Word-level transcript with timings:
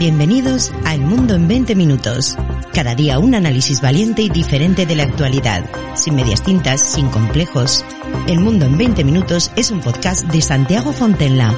Bienvenidos 0.00 0.72
a 0.86 0.94
El 0.94 1.02
Mundo 1.02 1.34
en 1.34 1.46
20 1.46 1.74
Minutos. 1.74 2.34
Cada 2.72 2.94
día 2.94 3.18
un 3.18 3.34
análisis 3.34 3.82
valiente 3.82 4.22
y 4.22 4.30
diferente 4.30 4.86
de 4.86 4.96
la 4.96 5.02
actualidad, 5.02 5.62
sin 5.94 6.14
medias 6.14 6.42
tintas, 6.42 6.80
sin 6.80 7.10
complejos. 7.10 7.84
El 8.26 8.40
Mundo 8.40 8.64
en 8.64 8.78
20 8.78 9.04
Minutos 9.04 9.52
es 9.56 9.70
un 9.70 9.80
podcast 9.80 10.24
de 10.24 10.40
Santiago 10.40 10.94
Fontenla. 10.94 11.54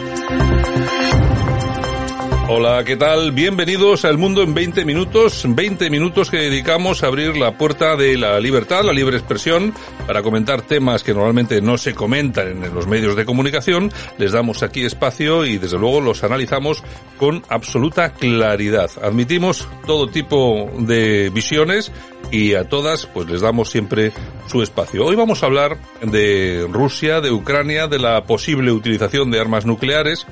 Hola, 2.54 2.84
¿qué 2.84 2.96
tal? 2.96 3.32
Bienvenidos 3.32 4.04
al 4.04 4.18
Mundo 4.18 4.42
en 4.42 4.52
20 4.52 4.84
minutos. 4.84 5.42
20 5.48 5.88
minutos 5.88 6.30
que 6.30 6.36
dedicamos 6.36 7.02
a 7.02 7.06
abrir 7.06 7.34
la 7.34 7.56
puerta 7.56 7.96
de 7.96 8.18
la 8.18 8.38
libertad, 8.40 8.84
la 8.84 8.92
libre 8.92 9.16
expresión, 9.16 9.72
para 10.06 10.22
comentar 10.22 10.60
temas 10.60 11.02
que 11.02 11.14
normalmente 11.14 11.62
no 11.62 11.78
se 11.78 11.94
comentan 11.94 12.62
en 12.62 12.74
los 12.74 12.86
medios 12.86 13.16
de 13.16 13.24
comunicación. 13.24 13.90
Les 14.18 14.32
damos 14.32 14.62
aquí 14.62 14.84
espacio 14.84 15.46
y 15.46 15.56
desde 15.56 15.78
luego 15.78 16.02
los 16.02 16.24
analizamos 16.24 16.84
con 17.16 17.42
absoluta 17.48 18.12
claridad. 18.12 18.90
Admitimos 19.02 19.66
todo 19.86 20.08
tipo 20.08 20.70
de 20.76 21.30
visiones 21.30 21.90
y 22.30 22.52
a 22.52 22.68
todas 22.68 23.06
pues 23.06 23.28
les 23.28 23.40
damos 23.40 23.70
siempre 23.70 24.12
su 24.46 24.62
espacio. 24.62 25.06
Hoy 25.06 25.16
vamos 25.16 25.42
a 25.42 25.46
hablar 25.46 25.78
de 26.02 26.68
Rusia, 26.70 27.22
de 27.22 27.30
Ucrania, 27.30 27.86
de 27.86 27.98
la 27.98 28.24
posible 28.24 28.72
utilización 28.72 29.30
de 29.30 29.40
armas 29.40 29.64
nucleares 29.64 30.26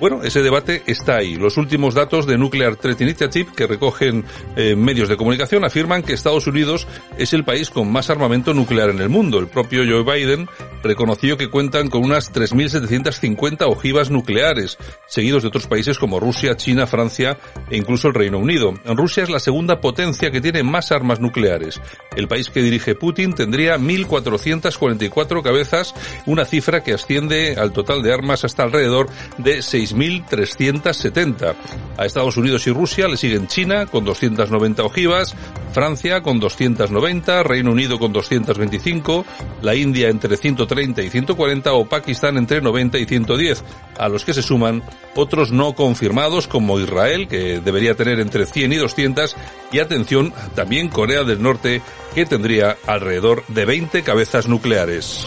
bueno, 0.00 0.22
ese 0.22 0.42
debate 0.42 0.82
está 0.86 1.16
ahí. 1.16 1.36
Los 1.36 1.56
últimos 1.56 1.94
datos 1.94 2.26
de 2.26 2.38
Nuclear 2.38 2.76
Threat 2.76 3.00
Initiative 3.00 3.50
que 3.56 3.66
recogen 3.66 4.24
eh, 4.56 4.76
medios 4.76 5.08
de 5.08 5.16
comunicación 5.16 5.64
afirman 5.64 6.02
que 6.02 6.12
Estados 6.12 6.46
Unidos 6.46 6.86
es 7.16 7.32
el 7.32 7.44
país 7.44 7.70
con 7.70 7.90
más 7.90 8.08
armamento 8.10 8.54
nuclear 8.54 8.90
en 8.90 9.00
el 9.00 9.08
mundo. 9.08 9.38
El 9.38 9.48
propio 9.48 9.82
Joe 9.84 10.04
Biden 10.04 10.48
reconoció 10.82 11.36
que 11.36 11.48
cuentan 11.48 11.88
con 11.88 12.04
unas 12.04 12.32
3.750 12.32 13.66
ojivas 13.68 14.10
nucleares, 14.10 14.78
seguidos 15.06 15.42
de 15.42 15.48
otros 15.48 15.66
países 15.66 15.98
como 15.98 16.20
Rusia, 16.20 16.56
China, 16.56 16.86
Francia 16.86 17.38
e 17.70 17.76
incluso 17.76 18.08
el 18.08 18.14
Reino 18.14 18.38
Unido. 18.38 18.74
Rusia 18.84 19.22
es 19.22 19.30
la 19.30 19.40
segunda 19.40 19.80
potencia 19.80 20.30
que 20.30 20.40
tiene 20.40 20.62
más 20.62 20.92
armas 20.92 21.20
nucleares. 21.20 21.80
El 22.16 22.28
país 22.28 22.50
que 22.50 22.62
dirige 22.62 22.94
Putin 22.94 23.34
tendría 23.34 23.78
1.444 23.78 25.42
cabezas, 25.42 25.94
una 26.26 26.44
cifra 26.44 26.82
que 26.82 26.94
asciende 26.94 27.56
al 27.56 27.72
total 27.72 28.02
de 28.02 28.12
armas 28.12 28.44
hasta 28.44 28.62
alrededor 28.62 29.08
de 29.38 29.62
6 29.62 29.87
6.370. 29.94 31.54
A 31.96 32.06
Estados 32.06 32.36
Unidos 32.36 32.66
y 32.66 32.70
Rusia 32.70 33.08
le 33.08 33.16
siguen 33.16 33.46
China 33.46 33.86
con 33.86 34.04
290 34.04 34.82
ojivas, 34.82 35.34
Francia 35.72 36.22
con 36.22 36.40
290, 36.40 37.42
Reino 37.42 37.72
Unido 37.72 37.98
con 37.98 38.12
225, 38.12 39.24
la 39.62 39.74
India 39.74 40.08
entre 40.08 40.36
130 40.36 41.02
y 41.02 41.10
140 41.10 41.72
o 41.72 41.86
Pakistán 41.86 42.36
entre 42.36 42.60
90 42.60 42.98
y 42.98 43.06
110, 43.06 43.64
a 43.98 44.08
los 44.08 44.24
que 44.24 44.34
se 44.34 44.42
suman 44.42 44.82
otros 45.14 45.52
no 45.52 45.74
confirmados 45.74 46.46
como 46.46 46.78
Israel, 46.80 47.28
que 47.28 47.60
debería 47.60 47.94
tener 47.94 48.20
entre 48.20 48.46
100 48.46 48.72
y 48.72 48.76
200, 48.76 49.36
y 49.72 49.78
atención, 49.80 50.32
también 50.54 50.88
Corea 50.88 51.24
del 51.24 51.42
Norte, 51.42 51.82
que 52.14 52.26
tendría 52.26 52.76
alrededor 52.86 53.44
de 53.48 53.64
20 53.64 54.02
cabezas 54.02 54.48
nucleares. 54.48 55.26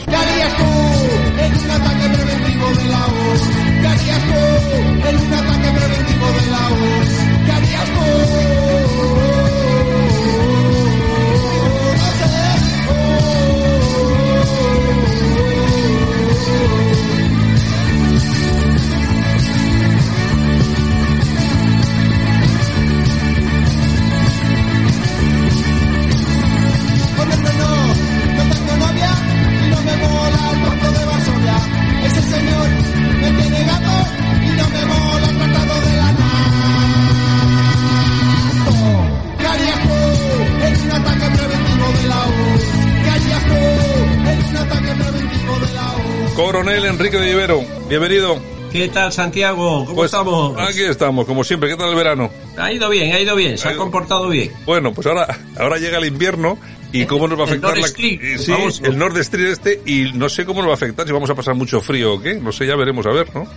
Enrique 47.01 47.17
de 47.17 47.31
Ibero, 47.31 47.66
bienvenido. 47.89 48.39
¿Qué 48.72 48.88
tal, 48.89 49.12
Santiago? 49.12 49.85
¿Cómo 49.85 49.95
pues 49.95 50.12
estamos? 50.12 50.56
Aquí 50.59 50.84
estamos, 50.84 51.25
como 51.25 51.44
siempre. 51.44 51.67
¿Qué 51.67 51.75
tal 51.75 51.89
el 51.89 51.95
verano? 51.95 52.29
Ha 52.56 52.72
ido 52.72 52.91
bien, 52.91 53.12
ha 53.12 53.19
ido 53.19 53.35
bien, 53.35 53.57
se 53.57 53.69
ha, 53.69 53.75
comportado 53.75 54.29
bien. 54.29 54.51
Bueno, 54.67 54.94
pues 54.94 55.07
ahora, 55.07 55.25
ahora 55.57 55.79
llega 55.79 55.97
el 55.97 56.06
invierno 56.06 56.59
y 56.94 57.06
cómo 57.06 57.28
nos 57.28 57.39
va 57.39 57.44
a 57.44 57.45
afectar 57.47 57.73
el 57.73 57.81
la 57.81 57.88
Stream, 57.88 58.19
sí, 58.38 58.51
vamos. 58.51 58.81
el 58.84 58.97
Nord 59.00 59.17
Stream 59.23 59.47
este 59.47 59.81
y 59.85 60.12
no 60.13 60.29
sé 60.29 60.45
cómo 60.45 60.59
nos 60.62 60.67
va 60.67 60.73
a 60.73 60.75
afectar 60.75 61.07
si 61.07 61.12
vamos 61.12 61.29
a 61.29 61.35
pasar 61.35 61.56
mucho 61.56 61.81
frío 61.81 62.13
o 62.13 62.22
qué, 62.22 62.35
no 62.35 62.51
sé, 62.51 62.67
ya 62.67 62.75
veremos 62.75 63.06
a 63.07 63.12
ver, 63.12 63.33
¿no? 63.33 63.47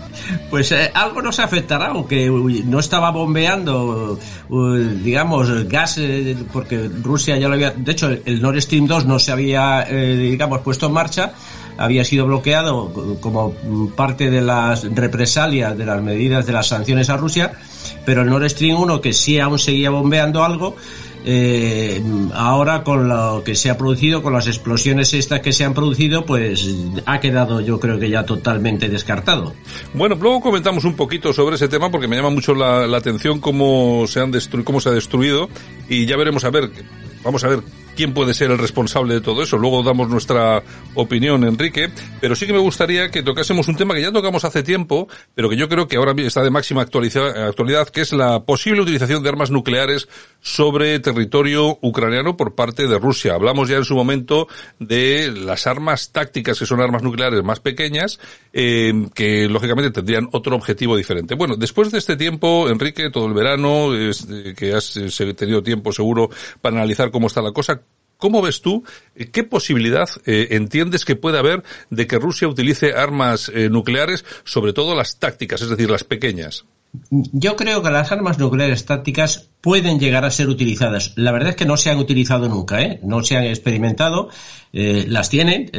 Pues 0.51 0.73
eh, 0.73 0.91
algo 0.95 1.21
nos 1.21 1.39
afectará, 1.39 1.89
aunque 1.89 2.31
no 2.31 2.79
estaba 2.79 3.11
bombeando, 3.11 4.19
digamos, 5.03 5.69
gas, 5.69 5.99
eh, 5.99 6.37
porque 6.51 6.89
Rusia 7.03 7.37
ya 7.37 7.49
lo 7.49 7.55
había, 7.55 7.73
de 7.73 7.93
hecho, 7.93 8.09
el 8.25 8.41
Nord 8.41 8.61
Stream 8.61 8.87
2 8.87 9.05
no 9.05 9.19
se 9.19 9.33
había, 9.33 9.87
eh, 9.89 10.17
digamos, 10.17 10.61
puesto 10.61 10.87
en 10.87 10.93
marcha, 10.93 11.35
había 11.77 12.05
sido 12.05 12.27
bloqueado 12.27 13.19
como 13.21 13.55
parte 13.97 14.31
de 14.31 14.41
las 14.41 14.85
represalias 14.95 15.77
de 15.77 15.87
las 15.87 16.03
medidas 16.03 16.47
de 16.47 16.53
las 16.53 16.69
sanciones 16.69 17.11
a 17.11 17.17
Rusia, 17.17 17.53
pero 18.05 18.23
el 18.23 18.31
Nord 18.31 18.49
Stream 18.51 18.77
1, 18.77 19.01
que 19.01 19.13
sí 19.13 19.39
aún 19.39 19.59
seguía 19.59 19.91
bombeando 19.91 20.45
algo, 20.45 20.77
eh, 21.27 22.03
ahora 22.35 22.85
con 22.85 23.09
lo 23.09 23.43
que 23.45 23.55
se 23.55 23.71
ha 23.71 23.79
producido, 23.79 24.23
con 24.23 24.35
las 24.35 24.47
explosiones 24.47 25.15
estas 25.15 25.41
que 25.41 25.53
se 25.53 25.65
han 25.65 25.73
producido, 25.73 26.27
pues 26.27 26.69
ha 27.07 27.19
quedado 27.19 27.61
yo 27.61 27.81
creo 27.81 27.99
que 27.99 28.11
ya 28.11 28.25
totalmente 28.25 28.89
descartado. 28.89 29.55
Bueno, 29.95 30.17
luego 30.21 30.41
comentamos 30.41 30.85
un 30.85 30.95
poquito 30.95 31.33
sobre 31.33 31.57
ese 31.57 31.69
tema 31.69 31.91
porque 31.91 32.09
me 32.09 32.17
llama 32.17 32.31
mucho 32.31 32.55
la, 32.55 32.87
la 32.87 32.99
atención 32.99 33.41
cómo 33.41 34.05
se 34.07 34.21
han 34.21 34.33
cómo 34.65 34.81
se 34.81 34.91
ha 34.91 34.93
destruido 34.93 35.49
y 35.89 36.07
ya 36.07 36.17
veremos 36.17 36.45
a 36.45 36.51
ver, 36.51 36.71
vamos 37.25 37.43
a 37.45 37.49
ver 37.49 37.84
quién 37.95 38.15
puede 38.15 38.35
ser 38.35 38.51
el 38.51 38.59
responsable 38.59 39.15
de 39.15 39.21
todo 39.21 39.43
eso. 39.43 39.57
Luego 39.57 39.83
damos 39.83 40.09
nuestra 40.09 40.63
opinión, 40.95 41.45
Enrique, 41.45 41.91
pero 42.21 42.37
sí 42.37 42.47
que 42.47 42.53
me 42.53 42.59
gustaría 42.59 43.11
que 43.11 43.23
tocásemos 43.23 43.69
un 43.69 43.77
tema 43.77 43.95
que 43.95 44.03
ya 44.03 44.13
tocamos 44.13 44.45
hace 44.45 44.63
tiempo, 44.63 45.09
pero 45.35 45.49
que 45.49 45.57
yo 45.57 45.69
creo 45.69 45.89
que 45.89 45.97
ahora 45.97 46.13
está 46.19 46.43
de 46.43 46.51
máxima 46.51 46.83
actualidad, 46.83 47.89
que 47.89 48.01
es 48.01 48.13
la 48.13 48.45
posible 48.45 48.83
utilización 48.83 49.23
de 49.23 49.29
armas 49.29 49.51
nucleares 49.51 50.09
sobre 50.41 50.99
territorio 51.01 51.79
ucraniano 51.81 52.37
por 52.37 52.55
parte 52.55 52.87
de 52.87 52.99
Rusia. 52.99 53.35
Hablamos 53.35 53.69
ya 53.69 53.77
en 53.77 53.85
su 53.85 53.95
momento 53.95 54.49
de 54.79 55.33
las 55.33 55.67
armas 55.67 56.11
tácticas, 56.13 56.59
que 56.59 56.67
son 56.67 56.81
armas 56.81 57.03
nucleares 57.03 57.43
más 57.43 57.61
pequeñas, 57.61 58.21
eh, 58.53 58.93
que 59.15 59.49
lógicamente 59.49 59.91
tendrían 59.91 60.29
otro 60.33 60.57
objetivo 60.57 60.97
diferente. 60.97 61.35
Bueno, 61.35 61.57
después 61.57 61.91
de 61.91 61.99
este 61.99 62.17
tiempo, 62.17 62.69
Enrique, 62.69 63.11
todo 63.11 63.27
el 63.27 63.35
verano, 63.35 63.95
es, 63.95 64.27
que 64.57 64.75
has 64.75 64.97
eh, 64.97 65.35
tenido 65.35 65.63
tiempo 65.63 65.93
seguro 65.93 66.31
para 66.61 66.77
analizar 66.77 67.11
cómo 67.11 67.27
está 67.27 67.43
la 67.43 67.53
cosa, 67.53 67.83
¿Cómo 68.19 68.43
ves 68.43 68.63
tú, 68.63 68.85
qué 69.33 69.45
posibilidad 69.45 70.09
eh, 70.25 70.49
entiendes 70.53 71.05
que 71.05 71.17
puede 71.17 71.39
haber 71.39 71.63
de 71.91 72.07
que 72.07 72.19
Rusia 72.19 72.49
utilice 72.49 72.95
armas 72.95 73.51
eh, 73.55 73.69
nucleares, 73.69 74.25
sobre 74.45 74.73
todo 74.73 74.95
las 74.95 75.19
tácticas, 75.19 75.63
es 75.63 75.69
decir, 75.69 75.91
las 75.91 76.05
pequeñas? 76.05 76.65
Yo 77.11 77.57
creo 77.57 77.83
que 77.83 77.91
las 77.91 78.13
armas 78.13 78.39
nucleares 78.39 78.87
tácticas 78.87 79.51
pueden 79.61 79.99
llegar 79.99 80.25
a 80.25 80.31
ser 80.31 80.49
utilizadas. 80.49 81.13
La 81.17 81.33
verdad 81.33 81.51
es 81.51 81.57
que 81.57 81.67
no 81.67 81.77
se 81.77 81.91
han 81.91 81.99
utilizado 81.99 82.49
nunca, 82.49 82.83
¿eh? 82.83 83.01
no 83.03 83.25
se 83.25 83.37
han 83.37 83.45
experimentado. 83.45 84.29
Las 84.73 85.29
tienen, 85.29 85.71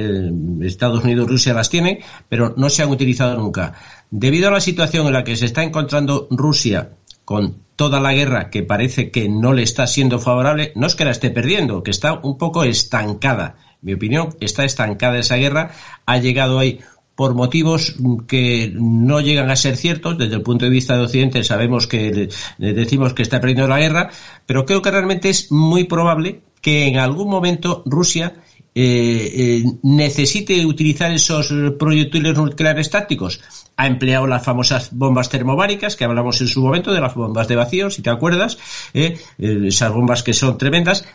Estados 0.61 1.03
Unidos 1.03 1.25
y 1.27 1.29
Rusia 1.29 1.53
las 1.53 1.69
tienen, 1.69 1.99
pero 2.27 2.53
no 2.57 2.69
se 2.69 2.83
han 2.83 2.89
utilizado 2.89 3.37
nunca. 3.37 3.73
Debido 4.11 4.49
a 4.49 4.51
la 4.51 4.61
situación 4.61 5.07
en 5.07 5.13
la 5.13 5.23
que 5.23 5.37
se 5.37 5.45
está 5.45 5.63
encontrando 5.63 6.27
Rusia 6.31 6.91
con 7.25 7.65
toda 7.75 7.99
la 7.99 8.13
guerra 8.13 8.49
que 8.49 8.63
parece 8.63 9.11
que 9.11 9.27
no 9.27 9.51
le 9.53 9.63
está 9.63 9.87
siendo 9.87 10.19
favorable, 10.19 10.71
no 10.75 10.87
es 10.87 10.95
que 10.95 11.05
la 11.05 11.11
esté 11.11 11.29
perdiendo, 11.29 11.83
que 11.83 11.91
está 11.91 12.13
un 12.13 12.37
poco 12.37 12.63
estancada. 12.63 13.57
Mi 13.81 13.93
opinión, 13.93 14.29
está 14.39 14.63
estancada 14.63 15.19
esa 15.19 15.35
guerra, 15.35 15.71
ha 16.05 16.17
llegado 16.17 16.57
ahí 16.59 16.79
por 17.15 17.33
motivos 17.33 17.95
que 18.27 18.73
no 18.73 19.21
llegan 19.21 19.49
a 19.49 19.55
ser 19.55 19.77
ciertos. 19.77 20.17
Desde 20.17 20.35
el 20.35 20.41
punto 20.41 20.65
de 20.65 20.71
vista 20.71 20.97
de 20.97 21.03
Occidente 21.03 21.43
sabemos 21.43 21.87
que 21.87 22.29
decimos 22.57 23.13
que 23.13 23.23
está 23.23 23.39
perdiendo 23.39 23.67
la 23.67 23.79
guerra, 23.79 24.09
pero 24.45 24.65
creo 24.65 24.81
que 24.81 24.91
realmente 24.91 25.29
es 25.29 25.51
muy 25.51 25.85
probable 25.85 26.41
que 26.61 26.87
en 26.87 26.97
algún 26.97 27.29
momento 27.29 27.83
Rusia 27.85 28.33
eh, 28.73 29.61
eh, 29.63 29.63
necesite 29.83 30.65
utilizar 30.65 31.11
esos 31.11 31.53
proyectiles 31.79 32.35
nucleares 32.35 32.89
tácticos. 32.89 33.39
Ha 33.77 33.87
empleado 33.87 34.27
las 34.27 34.43
famosas 34.43 34.89
bombas 34.93 35.29
termobáricas 35.29 35.95
que 35.95 36.05
hablamos 36.05 36.39
en 36.41 36.47
su 36.47 36.61
momento 36.61 36.93
de 36.93 37.01
las 37.01 37.13
bombas 37.13 37.47
de 37.47 37.55
vacío, 37.55 37.89
si 37.89 38.01
te 38.01 38.09
acuerdas, 38.09 38.57
eh, 38.93 39.19
esas 39.37 39.91
bombas 39.91 40.23
que 40.23 40.33
son 40.33 40.57
tremendas. 40.57 41.05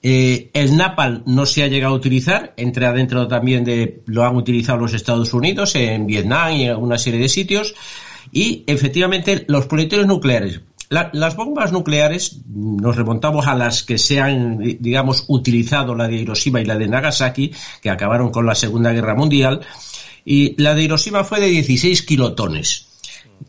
Eh, 0.00 0.50
el 0.52 0.76
napal 0.76 1.22
no 1.26 1.44
se 1.44 1.64
ha 1.64 1.66
llegado 1.66 1.94
a 1.94 1.96
utilizar, 1.96 2.54
entre 2.56 2.86
adentro 2.86 3.26
también 3.26 3.64
de 3.64 4.02
lo 4.06 4.24
han 4.24 4.36
utilizado 4.36 4.78
los 4.78 4.94
Estados 4.94 5.34
Unidos 5.34 5.74
en 5.74 6.06
Vietnam 6.06 6.52
y 6.52 6.64
en 6.66 6.76
una 6.76 6.98
serie 6.98 7.20
de 7.20 7.28
sitios. 7.28 7.74
Y 8.30 8.64
efectivamente 8.66 9.44
los 9.48 9.66
proyectiles 9.66 10.06
nucleares. 10.06 10.60
las 10.90 11.36
bombas 11.36 11.72
nucleares, 11.72 12.40
nos 12.46 12.96
remontamos 12.96 13.46
a 13.46 13.54
las 13.54 13.82
que 13.82 13.98
se 13.98 14.20
han, 14.20 14.58
digamos, 14.58 15.24
utilizado, 15.28 15.94
la 15.94 16.08
de 16.08 16.16
Hiroshima 16.16 16.60
y 16.60 16.64
la 16.64 16.78
de 16.78 16.88
Nagasaki, 16.88 17.52
que 17.82 17.90
acabaron 17.90 18.30
con 18.30 18.46
la 18.46 18.54
Segunda 18.54 18.92
Guerra 18.92 19.14
Mundial, 19.14 19.60
y 20.30 20.54
la 20.62 20.74
de 20.74 20.82
Hiroshima 20.82 21.24
fue 21.24 21.40
de 21.40 21.46
16 21.46 22.02
kilotones 22.02 22.86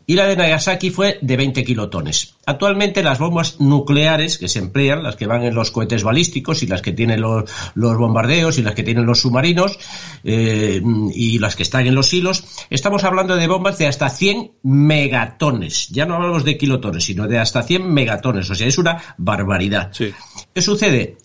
y 0.06 0.14
la 0.14 0.26
de 0.26 0.34
Nagasaki 0.34 0.88
fue 0.88 1.18
de 1.20 1.36
20 1.36 1.62
kilotones. 1.62 2.36
Actualmente 2.46 3.02
las 3.02 3.18
bombas 3.18 3.60
nucleares 3.60 4.38
que 4.38 4.48
se 4.48 4.60
emplean, 4.60 5.02
las 5.02 5.16
que 5.16 5.26
van 5.26 5.42
en 5.42 5.54
los 5.54 5.70
cohetes 5.70 6.02
balísticos 6.04 6.62
y 6.62 6.66
las 6.66 6.80
que 6.80 6.92
tienen 6.92 7.20
los, 7.20 7.44
bombardeos 7.74 8.56
y 8.56 8.62
las 8.62 8.74
que 8.74 8.82
tienen 8.82 9.04
los 9.04 9.20
submarinos 9.20 9.78
eh, 10.24 10.80
y 11.14 11.38
las 11.38 11.54
que 11.54 11.64
están 11.64 11.86
en 11.86 11.94
los 11.94 12.14
hilos, 12.14 12.44
estamos 12.70 13.04
hablando 13.04 13.36
de 13.36 13.46
bombas 13.46 13.76
de 13.76 13.86
hasta 13.86 14.08
100 14.08 14.52
megatones. 14.62 15.88
Ya 15.90 16.06
no 16.06 16.14
hablamos 16.14 16.44
de 16.44 16.56
kilotones, 16.56 17.04
sino 17.04 17.28
de 17.28 17.38
hasta 17.38 17.62
100 17.62 17.92
megatones. 17.92 18.48
O 18.48 18.54
sea, 18.54 18.66
es 18.66 18.78
una 18.78 19.14
barbaridad. 19.18 19.92
¿Qué 19.92 20.62
sucede? 20.62 21.18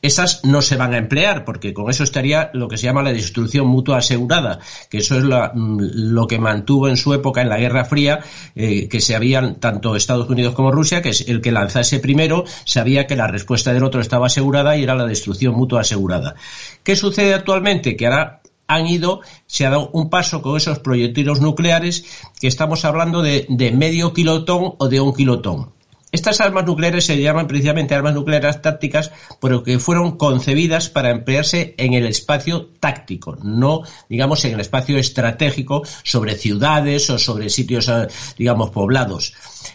Esas 0.00 0.44
no 0.44 0.62
se 0.62 0.76
van 0.76 0.94
a 0.94 0.98
emplear, 0.98 1.44
porque 1.44 1.74
con 1.74 1.90
eso 1.90 2.04
estaría 2.04 2.50
lo 2.54 2.68
que 2.68 2.76
se 2.76 2.84
llama 2.84 3.02
la 3.02 3.12
destrucción 3.12 3.66
mutua 3.66 3.98
asegurada, 3.98 4.60
que 4.90 4.98
eso 4.98 5.18
es 5.18 5.24
mm, 5.24 5.78
lo 6.12 6.26
que 6.26 6.38
mantuvo 6.38 6.88
en 6.88 6.96
su 6.96 7.14
época, 7.14 7.42
en 7.42 7.48
la 7.48 7.58
Guerra 7.58 7.84
Fría, 7.84 8.20
eh, 8.54 8.88
que 8.88 9.00
se 9.00 9.16
habían, 9.16 9.56
tanto 9.56 9.96
Estados 9.96 10.28
Unidos 10.28 10.54
como 10.54 10.70
Rusia, 10.70 11.02
que 11.02 11.10
es 11.10 11.28
el 11.28 11.40
que 11.40 11.52
lanzase 11.52 11.98
primero, 11.98 12.44
sabía 12.64 13.06
que 13.06 13.16
la 13.16 13.26
respuesta 13.26 13.72
del 13.72 13.84
otro 13.84 14.00
estaba 14.00 14.26
asegurada 14.26 14.76
y 14.76 14.84
era 14.84 14.94
la 14.94 15.06
destrucción 15.06 15.54
mutua 15.54 15.80
asegurada. 15.80 16.36
¿Qué 16.84 16.94
sucede 16.94 17.34
actualmente? 17.34 17.96
Que 17.96 18.06
ahora 18.06 18.40
han 18.68 18.86
ido, 18.86 19.22
se 19.46 19.66
ha 19.66 19.70
dado 19.70 19.90
un 19.92 20.10
paso 20.10 20.42
con 20.42 20.56
esos 20.56 20.78
proyectiles 20.78 21.40
nucleares, 21.40 22.04
que 22.38 22.46
estamos 22.46 22.84
hablando 22.84 23.22
de 23.22 23.72
medio 23.74 24.12
kilotón 24.12 24.74
o 24.78 24.88
de 24.88 25.00
un 25.00 25.14
kilotón. 25.14 25.77
Estas 26.10 26.40
armas 26.40 26.64
nucleares 26.64 27.04
se 27.04 27.20
llaman 27.20 27.46
precisamente 27.46 27.94
armas 27.94 28.14
nucleares 28.14 28.62
tácticas 28.62 29.12
porque 29.40 29.78
fueron 29.78 30.16
concebidas 30.16 30.88
para 30.88 31.10
emplearse 31.10 31.74
en 31.76 31.92
el 31.92 32.06
espacio 32.06 32.70
táctico, 32.80 33.36
no, 33.42 33.82
digamos, 34.08 34.44
en 34.46 34.54
el 34.54 34.60
espacio 34.60 34.96
estratégico 34.96 35.82
sobre 36.04 36.36
ciudades 36.36 37.10
o 37.10 37.18
sobre 37.18 37.50
sitios, 37.50 37.88
eh, 37.88 38.08
digamos, 38.38 38.70
poblados. 38.70 39.34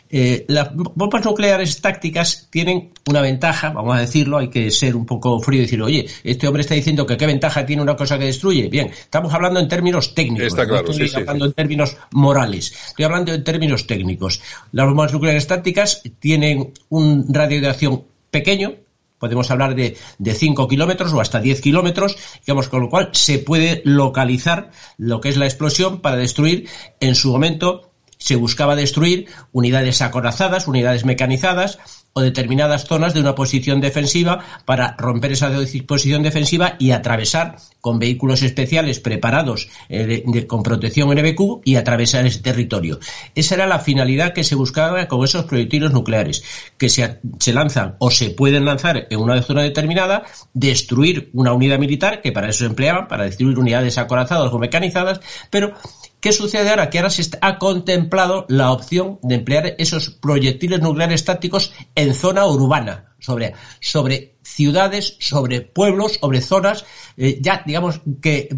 Eh, 0.10 0.46
las 0.48 0.70
bombas 0.74 1.26
nucleares 1.26 1.82
tácticas 1.82 2.48
tienen 2.50 2.92
una 3.10 3.22
ventaja, 3.22 3.72
vamos 3.72 3.96
a 3.96 4.00
decirlo, 4.00 4.38
hay 4.38 4.50
que 4.50 4.70
ser 4.72 4.96
un 4.96 5.06
poco 5.06 5.40
frío 5.40 5.60
y 5.60 5.64
decir, 5.64 5.82
oye, 5.82 6.08
este 6.24 6.48
hombre 6.48 6.62
está 6.62 6.76
diciendo 6.76 7.06
que 7.06 7.18
qué 7.18 7.26
ventaja 7.26 7.66
tiene 7.66 7.82
una 7.82 7.96
cosa 7.96 8.18
que 8.20 8.26
destruye. 8.26 8.70
Bien, 8.70 8.88
estamos 8.90 9.34
hablando 9.34 9.60
en 9.60 9.68
términos 9.68 10.14
técnicos, 10.14 10.54
no 10.56 10.90
estoy 10.90 11.22
hablando 11.22 11.46
en 11.46 11.54
términos 11.54 11.98
morales, 12.12 12.74
estoy 12.88 13.06
hablando 13.06 13.34
en 13.34 13.44
términos 13.44 13.88
técnicos. 13.88 14.42
Las 14.72 14.88
bombas 14.88 15.14
nucleares 15.14 15.48
tácticas 15.48 16.04
tienen 16.20 16.74
un 16.90 17.26
radio 17.34 17.62
de 17.62 17.70
acción 17.70 18.04
pequeño, 18.30 18.76
podemos 19.18 19.50
hablar 19.52 19.74
de, 19.74 19.96
de 20.18 20.34
5 20.34 20.68
kilómetros 20.68 21.14
o 21.14 21.22
hasta 21.22 21.40
10 21.40 21.62
kilómetros, 21.62 22.18
digamos, 22.46 22.68
con 22.68 22.82
lo 22.82 22.90
cual 22.90 23.10
se 23.14 23.40
puede 23.40 23.82
localizar 23.86 24.72
lo 24.98 25.22
que 25.22 25.30
es 25.30 25.38
la 25.38 25.46
explosión 25.46 26.02
para 26.02 26.18
destruir 26.18 26.68
en 27.00 27.16
su 27.16 27.32
momento 27.32 27.93
se 28.24 28.38
buscaba 28.38 28.78
destruir 28.78 29.28
unidades 29.52 30.02
acorazadas, 30.02 30.70
unidades 30.70 31.04
mecanizadas 31.04 31.78
o 32.14 32.22
determinadas 32.22 32.86
zonas 32.86 33.14
de 33.14 33.20
una 33.20 33.36
posición 33.36 33.82
defensiva 33.82 34.46
para 34.64 34.96
romper 34.98 35.34
esa 35.34 35.52
posición 35.86 36.24
defensiva 36.24 36.78
y 36.80 36.92
atravesar 36.92 37.58
con 37.84 38.00
vehículos 38.00 38.42
especiales 38.44 39.02
preparados 39.02 39.68
eh, 39.90 40.48
con 40.48 40.64
protección 40.64 41.10
NBQ 41.10 41.64
y 41.66 41.76
atravesar 41.76 42.26
ese 42.26 42.40
territorio. 42.40 42.98
Esa 43.36 43.56
era 43.56 43.68
la 43.68 43.80
finalidad 43.80 44.32
que 44.32 44.46
se 44.46 44.56
buscaba 44.56 45.06
con 45.10 45.22
esos 45.26 45.44
proyectiles 45.44 45.92
nucleares, 45.92 46.46
que 46.78 46.88
se, 46.88 47.20
se 47.40 47.52
lanzan 47.52 47.98
o 48.00 48.10
se 48.10 48.30
pueden 48.30 48.64
lanzar 48.64 49.08
en 49.10 49.20
una 49.20 49.42
zona 49.42 49.64
determinada, 49.64 50.24
destruir 50.54 51.30
una 51.34 51.52
unidad 51.52 51.78
militar, 51.78 52.22
que 52.22 52.32
para 52.32 52.48
eso 52.48 52.60
se 52.60 52.68
empleaban, 52.68 53.10
para 53.10 53.26
destruir 53.26 53.60
unidades 53.60 53.98
acorazadas 53.98 54.54
o 54.54 54.60
mecanizadas, 54.60 55.20
pero 55.50 55.74
¿Qué 56.22 56.32
sucede 56.32 56.70
ahora? 56.70 56.90
Que 56.90 57.00
ahora 57.00 57.10
se 57.10 57.38
ha 57.42 57.58
contemplado 57.60 58.46
la 58.48 58.72
opción 58.72 59.20
de 59.24 59.36
emplear 59.36 59.76
esos 59.78 60.10
proyectiles 60.10 60.80
nucleares 60.80 61.26
tácticos 61.26 61.74
en 61.96 62.14
zona 62.14 62.46
urbana, 62.46 63.13
sobre, 63.24 63.54
sobre 63.80 64.36
ciudades, 64.44 65.16
sobre 65.20 65.62
pueblos, 65.62 66.20
sobre 66.20 66.42
zonas, 66.42 66.86
eh, 67.18 67.40
ya 67.42 67.64
digamos 67.66 68.02
que 68.22 68.50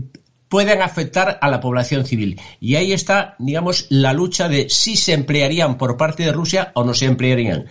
pueden 0.50 0.82
afectar 0.82 1.38
a 1.42 1.50
la 1.50 1.60
población 1.60 2.06
civil. 2.06 2.40
Y 2.60 2.76
ahí 2.76 2.94
está, 2.94 3.36
digamos, 3.40 3.88
la 3.90 4.14
lucha 4.14 4.50
de 4.50 4.70
si 4.70 4.96
se 4.96 5.14
emplearían 5.14 5.78
por 5.78 5.98
parte 5.98 6.24
de 6.24 6.32
Rusia 6.32 6.72
o 6.76 6.84
no 6.84 6.94
se 6.94 7.06
emplearían. 7.06 7.66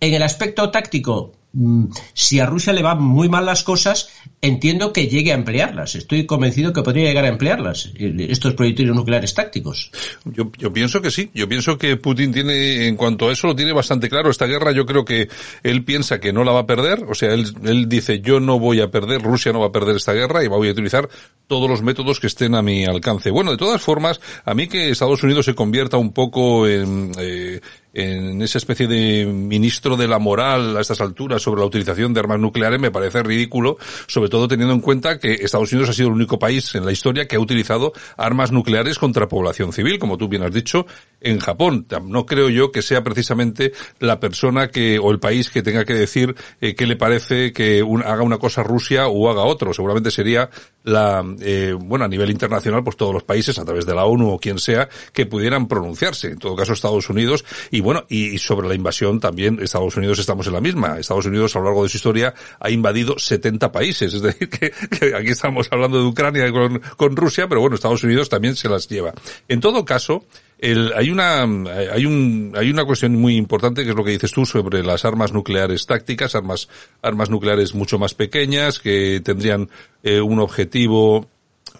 En 0.00 0.14
el 0.14 0.22
aspecto 0.22 0.70
táctico, 0.70 1.32
si 2.14 2.40
a 2.40 2.46
Rusia 2.46 2.72
le 2.72 2.82
van 2.82 3.02
muy 3.02 3.28
mal 3.28 3.46
las 3.46 3.62
cosas, 3.62 4.10
entiendo 4.40 4.92
que 4.92 5.08
llegue 5.08 5.32
a 5.32 5.34
emplearlas. 5.34 5.94
Estoy 5.94 6.26
convencido 6.26 6.72
que 6.72 6.82
podría 6.82 7.04
llegar 7.04 7.24
a 7.24 7.28
emplearlas, 7.28 7.92
eh, 7.96 8.26
estos 8.30 8.54
proyectiles 8.54 8.94
nucleares 8.94 9.34
tácticos. 9.34 9.90
Yo, 10.24 10.50
yo 10.58 10.72
pienso 10.72 11.00
que 11.00 11.10
sí. 11.10 11.30
Yo 11.34 11.48
pienso 11.48 11.78
que 11.78 11.96
Putin 11.96 12.32
tiene, 12.32 12.86
en 12.86 12.96
cuanto 12.96 13.28
a 13.28 13.32
eso, 13.32 13.46
lo 13.48 13.56
tiene 13.56 13.72
bastante 13.72 14.08
claro. 14.08 14.30
Esta 14.30 14.46
guerra 14.46 14.72
yo 14.72 14.86
creo 14.86 15.04
que 15.04 15.28
él 15.62 15.84
piensa 15.84 16.20
que 16.20 16.32
no 16.32 16.44
la 16.44 16.52
va 16.52 16.60
a 16.60 16.66
perder. 16.66 17.04
O 17.08 17.14
sea, 17.14 17.32
él, 17.32 17.46
él 17.64 17.88
dice, 17.88 18.20
yo 18.20 18.40
no 18.40 18.58
voy 18.58 18.80
a 18.80 18.90
perder, 18.90 19.22
Rusia 19.22 19.52
no 19.52 19.60
va 19.60 19.66
a 19.66 19.72
perder 19.72 19.96
esta 19.96 20.12
guerra 20.12 20.44
y 20.44 20.48
voy 20.48 20.68
a 20.68 20.72
utilizar 20.72 21.08
todos 21.46 21.68
los 21.68 21.82
métodos 21.82 22.20
que 22.20 22.26
estén 22.26 22.54
a 22.54 22.62
mi 22.62 22.84
alcance. 22.84 23.30
Bueno, 23.30 23.50
de 23.50 23.56
todas 23.56 23.80
formas, 23.80 24.20
a 24.44 24.54
mí 24.54 24.68
que 24.68 24.90
Estados 24.90 25.22
Unidos 25.22 25.46
se 25.46 25.54
convierta 25.54 25.96
un 25.96 26.12
poco 26.12 26.68
en, 26.68 27.12
eh, 27.18 27.60
en 27.94 28.42
esa 28.42 28.58
especie 28.58 28.86
de 28.86 29.26
ministro 29.26 29.96
de 29.96 30.08
la 30.08 30.18
moral 30.18 30.76
a 30.76 30.80
estas 30.80 31.00
alturas 31.00 31.42
sobre 31.42 31.60
la 31.60 31.66
utilización 31.66 32.14
de 32.14 32.20
armas 32.20 32.38
nucleares 32.38 32.80
me 32.80 32.90
parece 32.90 33.22
ridículo, 33.22 33.78
sobre 34.06 34.28
todo 34.28 34.48
teniendo 34.48 34.74
en 34.74 34.80
cuenta 34.80 35.18
que 35.18 35.32
Estados 35.32 35.72
Unidos 35.72 35.90
ha 35.90 35.92
sido 35.92 36.08
el 36.08 36.14
único 36.14 36.38
país 36.38 36.74
en 36.74 36.84
la 36.84 36.92
historia 36.92 37.26
que 37.26 37.36
ha 37.36 37.40
utilizado 37.40 37.92
armas 38.16 38.52
nucleares 38.52 38.98
contra 38.98 39.28
población 39.28 39.72
civil, 39.72 39.98
como 39.98 40.18
tú 40.18 40.28
bien 40.28 40.42
has 40.42 40.52
dicho, 40.52 40.86
en 41.20 41.38
Japón. 41.38 41.86
No 42.04 42.26
creo 42.26 42.48
yo 42.48 42.70
que 42.70 42.82
sea 42.82 43.02
precisamente 43.02 43.72
la 43.98 44.20
persona 44.20 44.68
que 44.68 44.98
o 44.98 45.10
el 45.10 45.18
país 45.18 45.50
que 45.50 45.62
tenga 45.62 45.84
que 45.84 45.94
decir 45.94 46.34
eh, 46.60 46.74
qué 46.74 46.86
le 46.86 46.96
parece 46.96 47.52
que 47.52 47.84
haga 48.04 48.22
una 48.22 48.38
cosa 48.38 48.62
Rusia 48.62 49.08
o 49.08 49.30
haga 49.30 49.42
otro. 49.42 49.72
Seguramente 49.72 50.10
sería 50.10 50.50
la 50.88 51.24
eh, 51.40 51.74
bueno 51.78 52.04
a 52.04 52.08
nivel 52.08 52.30
internacional 52.30 52.82
pues 52.82 52.96
todos 52.96 53.12
los 53.12 53.22
países 53.22 53.58
a 53.58 53.64
través 53.64 53.86
de 53.86 53.94
la 53.94 54.04
ONU 54.04 54.30
o 54.30 54.38
quien 54.38 54.58
sea 54.58 54.88
que 55.12 55.26
pudieran 55.26 55.68
pronunciarse. 55.68 56.28
En 56.28 56.38
todo 56.38 56.56
caso 56.56 56.72
Estados 56.72 57.08
Unidos 57.10 57.44
y 57.70 57.80
bueno 57.80 58.04
y 58.08 58.38
sobre 58.38 58.68
la 58.68 58.74
invasión 58.74 59.20
también 59.20 59.58
Estados 59.62 59.96
Unidos 59.96 60.18
estamos 60.18 60.46
en 60.46 60.54
la 60.54 60.60
misma. 60.60 60.98
Estados 60.98 61.26
Unidos 61.26 61.54
a 61.56 61.60
lo 61.60 61.66
largo 61.66 61.82
de 61.82 61.88
su 61.88 61.96
historia 61.96 62.34
ha 62.60 62.70
invadido 62.70 63.18
70 63.18 63.72
países. 63.72 64.14
Es 64.14 64.22
decir 64.22 64.48
que, 64.50 65.14
aquí 65.14 65.30
estamos 65.30 65.68
hablando 65.70 65.98
de 65.98 66.04
Ucrania 66.04 66.50
con, 66.52 66.80
con 66.96 67.16
Rusia, 67.16 67.48
pero 67.48 67.60
bueno 67.60 67.76
Estados 67.76 68.02
Unidos 68.04 68.28
también 68.28 68.56
se 68.56 68.68
las 68.68 68.88
lleva. 68.88 69.12
En 69.48 69.60
todo 69.60 69.84
caso 69.84 70.24
el, 70.58 70.92
hay 70.96 71.10
una 71.10 71.42
hay 71.42 72.04
un 72.04 72.52
hay 72.56 72.70
una 72.70 72.84
cuestión 72.84 73.14
muy 73.14 73.36
importante 73.36 73.84
que 73.84 73.90
es 73.90 73.96
lo 73.96 74.04
que 74.04 74.10
dices 74.10 74.32
tú 74.32 74.44
sobre 74.44 74.82
las 74.82 75.04
armas 75.04 75.32
nucleares 75.32 75.86
tácticas, 75.86 76.34
armas 76.34 76.68
armas 77.00 77.30
nucleares 77.30 77.74
mucho 77.74 77.98
más 77.98 78.14
pequeñas 78.14 78.78
que 78.80 79.20
tendrían 79.24 79.68
eh, 80.02 80.20
un 80.20 80.40
objetivo 80.40 81.28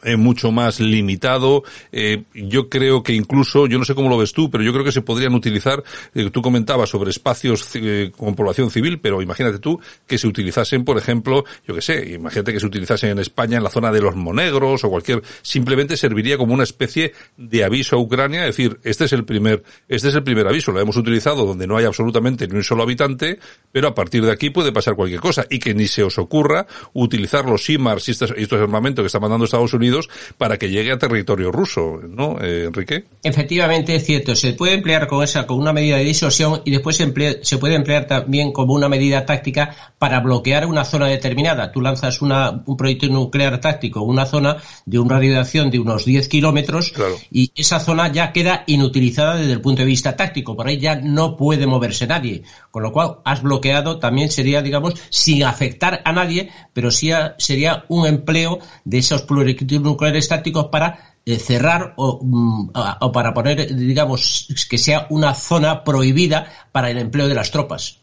eh, 0.03 0.17
mucho 0.17 0.53
más 0.53 0.81
limitado. 0.81 1.63
Eh, 1.93 2.25
yo 2.35 2.69
creo 2.69 3.03
que 3.03 3.15
incluso, 3.15 3.67
yo 3.67 3.79
no 3.79 3.85
sé 3.85 3.95
cómo 3.95 4.09
lo 4.09 4.19
ves 4.19 4.33
tú, 4.33 4.51
pero 4.51 4.63
yo 4.65 4.73
creo 4.73 4.85
que 4.85 4.93
se 4.93 5.03
podrían 5.03 5.35
utilizar, 5.35 5.83
eh, 6.15 6.31
tú 6.31 6.43
comentabas 6.43 6.91
sobre 6.91 7.11
espacios 7.11 7.69
eh, 7.75 8.13
con 8.17 8.35
población 8.35 8.71
civil, 8.71 9.01
pero 9.01 9.21
imagínate 9.23 9.59
tú 9.59 9.81
que 10.07 10.19
se 10.19 10.27
utilizasen, 10.27 10.85
por 10.85 10.99
ejemplo, 10.99 11.45
yo 11.67 11.75
que 11.75 11.83
sé, 11.83 12.15
imagínate 12.15 12.53
que 12.53 12.61
se 12.61 12.67
utilizasen 12.67 13.11
en 13.11 13.19
España 13.19 13.59
en 13.59 13.65
la 13.65 13.71
zona 13.71 13.91
de 13.91 14.01
los 14.01 14.17
monegros 14.17 14.85
o 14.85 14.91
cualquier, 14.91 15.23
simplemente 15.43 15.97
serviría 15.97 16.39
como 16.39 16.55
una 16.55 16.65
especie 16.65 17.13
de 17.37 17.65
aviso 17.65 17.97
a 17.97 17.99
Ucrania, 17.99 18.47
es 18.47 18.57
decir, 18.57 18.79
este 18.85 19.05
es 19.05 19.13
el 19.13 19.25
primer, 19.25 19.63
este 19.89 20.09
es 20.09 20.15
el 20.15 20.23
primer 20.23 20.47
aviso, 20.47 20.73
lo 20.73 20.81
hemos 20.81 20.97
utilizado 20.97 21.45
donde 21.45 21.67
no 21.67 21.77
hay 21.77 21.85
absolutamente 21.85 22.47
ni 22.47 22.57
un 22.57 22.65
solo 22.65 22.83
habitante, 22.83 23.39
pero 23.73 23.89
a 23.89 23.95
partir 23.95 24.25
de 24.25 24.33
aquí 24.33 24.51
puede 24.51 24.73
pasar 24.73 24.95
cualquier 24.95 25.21
cosa 25.21 25.47
y 25.51 25.59
que 25.59 25.75
ni 25.75 25.87
se 25.89 26.03
os 26.03 26.19
ocurra 26.19 26.67
utilizar 26.93 27.45
los 27.45 27.65
SIMARS 27.65 28.09
y 28.09 28.13
estos, 28.13 28.33
estos 28.37 28.61
armamentos 28.61 29.03
que 29.03 29.07
está 29.07 29.21
mandando 29.21 29.45
Estados 29.45 29.75
Unidos 29.75 29.88
para 30.37 30.57
que 30.57 30.71
llegue 30.71 30.93
a 30.93 30.99
territorio 30.99 31.53
ruso, 31.53 32.01
¿no, 32.09 32.39
eh, 32.41 32.65
Enrique? 32.67 33.05
Efectivamente, 33.23 33.95
es 33.95 34.05
cierto. 34.05 34.35
Se 34.35 34.53
puede 34.53 34.75
emplear 34.75 35.07
con 35.07 35.23
esa, 35.23 35.47
con 35.47 35.59
una 35.59 35.73
medida 35.73 35.97
de 35.97 36.05
disuasión 36.05 36.63
y 36.65 36.71
después 36.71 36.97
se, 36.97 37.41
se 37.43 37.59
puede 37.59 37.75
emplear 37.75 38.07
también 38.07 38.53
como 38.53 38.75
una 38.75 38.89
medida 38.89 39.25
táctica 39.27 39.75
para 39.99 40.21
bloquear 40.21 40.67
una 40.67 40.85
zona 40.85 41.07
determinada. 41.07 41.73
Tú 41.73 41.81
lanzas 41.81 42.23
una, 42.23 42.63
un 42.67 42.77
proyecto 42.77 43.09
nuclear 43.09 43.61
táctico, 43.61 44.03
una 44.03 44.27
zona 44.27 44.57
de 44.87 44.99
un 44.99 45.09
radio 45.09 45.33
de 45.33 45.39
acción 45.39 45.71
de 45.71 45.79
unos 45.79 46.05
10 46.05 46.29
kilómetros 46.29 46.93
y 47.31 47.53
esa 47.55 47.81
zona 47.81 48.13
ya 48.13 48.33
queda 48.33 48.65
inutilizada 48.67 49.37
desde 49.37 49.53
el 49.53 49.61
punto 49.61 49.83
de 49.83 49.87
vista 49.87 50.17
táctico. 50.17 50.57
Por 50.57 50.69
ahí 50.69 50.79
ya 50.79 50.97
no 50.97 51.37
puede 51.37 51.67
moverse 51.67 52.07
nadie. 52.07 52.43
Con 52.71 52.83
lo 52.83 52.93
cual, 52.93 53.19
has 53.25 53.43
bloqueado 53.43 53.99
también 53.99 54.31
sería, 54.31 54.63
digamos, 54.63 54.95
sin 55.11 55.45
afectar 55.45 56.01
a 56.05 56.13
nadie, 56.13 56.51
pero 56.73 56.91
sí 56.91 57.11
sería 57.39 57.85
un 57.89 58.07
empleo 58.07 58.59
de 58.85 58.99
esos 58.99 59.23
proyectos 59.23 59.67
nucleares 59.81 60.29
tácticos 60.29 60.67
para 60.67 61.19
eh, 61.29 61.39
cerrar 61.39 61.93
mm, 61.99 62.71
o, 63.01 63.13
para 63.13 63.35
poner, 63.35 63.77
digamos, 63.77 64.49
que 64.71 64.79
sea 64.79 65.07
una 65.11 65.35
zona 65.35 65.85
prohibida 65.85 66.51
para 66.73 66.91
el 66.91 66.97
empleo 66.97 67.29
de 67.29 67.35
las 67.35 67.51
tropas. 67.51 68.01